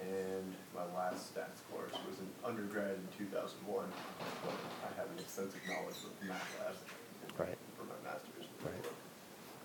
[0.00, 3.84] and my last stats course was an undergrad in 2001.
[4.42, 4.52] But
[4.84, 7.58] I have an extensive knowledge of the MATLAB Right.
[7.76, 8.48] for my master's.
[8.64, 8.90] Right.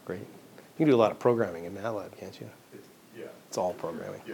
[0.03, 0.19] Great.
[0.19, 2.49] You can do a lot of programming in MATLAB, can't you?
[2.74, 4.22] It's, yeah, It's all programming.
[4.28, 4.34] yeah.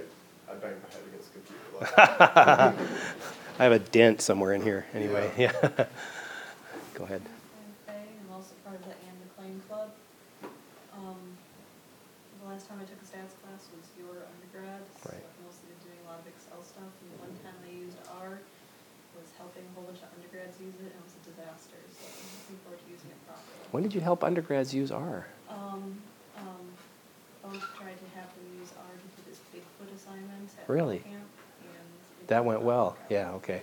[0.49, 1.93] I banged my head against the computer.
[3.59, 4.85] I have a dent somewhere in here.
[4.93, 5.51] Anyway, yeah.
[6.93, 7.21] Go ahead.
[7.89, 9.89] I'm also part of the Anne McLean Club.
[10.95, 11.19] Um,
[12.41, 15.21] the last time I took a stats class was your undergrad, so Right.
[15.21, 17.97] I've mostly been doing a lot of Excel stuff, and the one time I used
[18.21, 18.39] R
[19.17, 22.05] was helping a whole bunch of undergrads use it, and it was a disaster, so
[22.07, 23.57] I'm looking forward to using it properly.
[23.73, 25.25] When did you help undergrads use R?
[25.49, 25.97] Um,
[26.37, 26.65] um,
[27.41, 30.99] both tried to have them use R to do this Bigfoot assignment at Really?
[30.99, 31.15] camp,
[31.61, 32.27] and.
[32.27, 32.97] That went well.
[33.09, 33.31] Yeah.
[33.33, 33.61] Okay.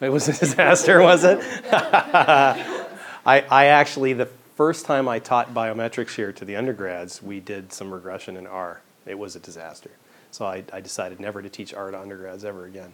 [0.00, 1.38] It was a disaster, was it?
[1.72, 4.26] I, I actually, the
[4.56, 8.80] first time I taught biometrics here to the undergrads, we did some regression in R.
[9.06, 9.90] It was a disaster.
[10.32, 12.92] So I, I decided never to teach R to undergrads ever again.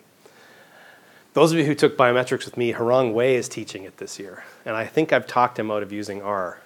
[1.34, 4.44] Those of you who took biometrics with me, Harang Wei is teaching it this year.
[4.64, 6.60] And I think I've talked him out of using R,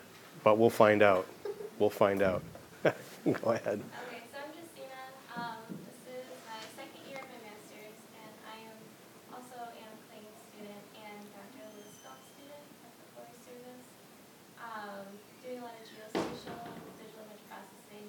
[0.44, 1.26] but we'll find out.
[1.78, 2.42] We'll find out.
[2.84, 2.92] Go
[3.52, 3.78] ahead.
[4.10, 5.00] Okay, so I'm Justina.
[5.38, 8.78] Um, this is my second year of my master's, and I am
[9.38, 11.62] also Anna McLean student and Dr.
[11.78, 13.86] Lewis Galt student at the Forest Service.
[14.58, 15.06] Um,
[15.46, 16.58] doing a lot of geospatial,
[16.98, 18.08] digital image processing,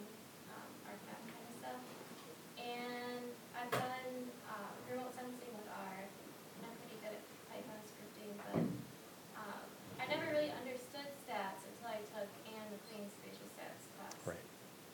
[0.58, 1.80] um, archive kind of stuff.
[2.58, 4.10] And I've done
[4.50, 5.98] uh, remote sensing with R.
[6.02, 8.54] And I'm pretty good at Python scripting, but
[9.42, 9.62] um,
[9.98, 14.14] I never really understood stats until I took Anne McLean's spatial stats class.
[14.26, 14.46] Right.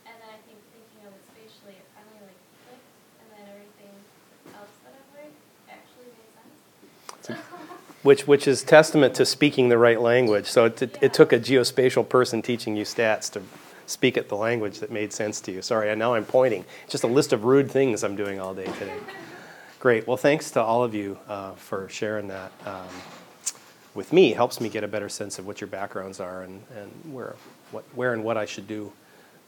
[0.04, 2.92] And then I think thinking of it spatially, it finally like clicked,
[3.24, 3.96] and then everything
[4.52, 5.36] else that I've learned
[5.72, 6.60] actually made sense.
[8.04, 10.46] Which, which is testament to speaking the right language.
[10.46, 13.42] So it, it, it took a geospatial person teaching you stats to
[13.86, 15.62] speak at the language that made sense to you.
[15.62, 16.66] Sorry, and now I'm pointing.
[16.90, 19.00] Just a list of rude things I'm doing all day today.
[19.80, 20.08] Great.
[20.08, 22.88] Well, thanks to all of you uh, for sharing that um,
[23.94, 24.32] with me.
[24.32, 27.36] It helps me get a better sense of what your backgrounds are and, and where,
[27.72, 28.92] what, where and what I should do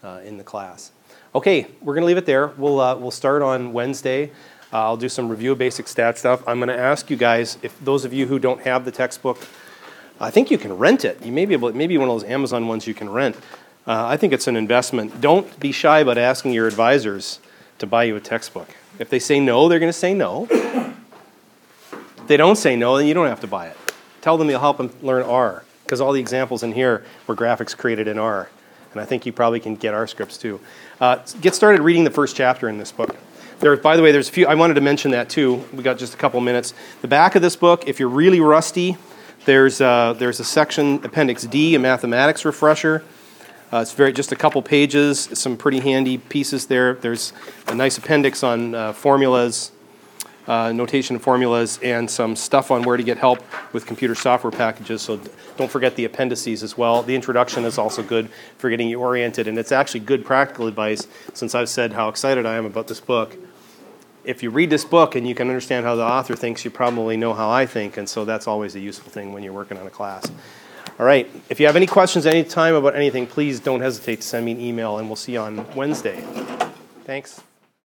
[0.03, 0.91] uh, in the class.
[1.33, 2.47] Okay, we're going to leave it there.
[2.47, 4.31] We'll, uh, we'll start on Wednesday.
[4.73, 6.43] Uh, I'll do some review of basic stat stuff.
[6.47, 9.39] I'm going to ask you guys, if those of you who don't have the textbook,
[10.19, 11.23] I think you can rent it.
[11.23, 13.35] You may be able, maybe one of those Amazon ones you can rent.
[13.87, 15.21] Uh, I think it's an investment.
[15.21, 17.39] Don't be shy about asking your advisors
[17.77, 18.69] to buy you a textbook.
[18.97, 20.47] If they say no, they're going to say no.
[20.49, 23.77] If they don't say no, then you don't have to buy it.
[24.21, 27.77] Tell them you'll help them learn R, because all the examples in here were graphics
[27.77, 28.49] created in R.
[28.93, 30.59] And I think you probably can get R scripts too.
[30.99, 33.15] Uh, get started reading the first chapter in this book.
[33.59, 34.47] There, by the way, there's a few.
[34.47, 35.63] I wanted to mention that too.
[35.73, 36.73] We got just a couple minutes.
[37.01, 38.97] The back of this book, if you're really rusty,
[39.45, 43.03] there's uh, there's a section, Appendix D, a mathematics refresher.
[43.71, 46.95] Uh, it's very just a couple pages, some pretty handy pieces there.
[46.95, 47.33] There's
[47.67, 49.71] a nice appendix on uh, formulas,
[50.47, 53.43] uh, notation formulas, and some stuff on where to get help
[53.73, 55.01] with computer software packages.
[55.01, 55.19] So
[55.57, 57.03] don't forget the appendices as well.
[57.03, 61.07] The introduction is also good for getting you oriented, and it's actually good practical advice
[61.33, 63.35] since I've said how excited I am about this book.
[64.23, 67.15] If you read this book and you can understand how the author thinks, you probably
[67.15, 69.85] know how I think, and so that's always a useful thing when you're working on
[69.85, 70.25] a class.
[70.97, 74.27] All right, if you have any questions any time about anything, please don't hesitate to
[74.27, 76.21] send me an email, and we'll see you on Wednesday.
[77.03, 77.41] Thanks.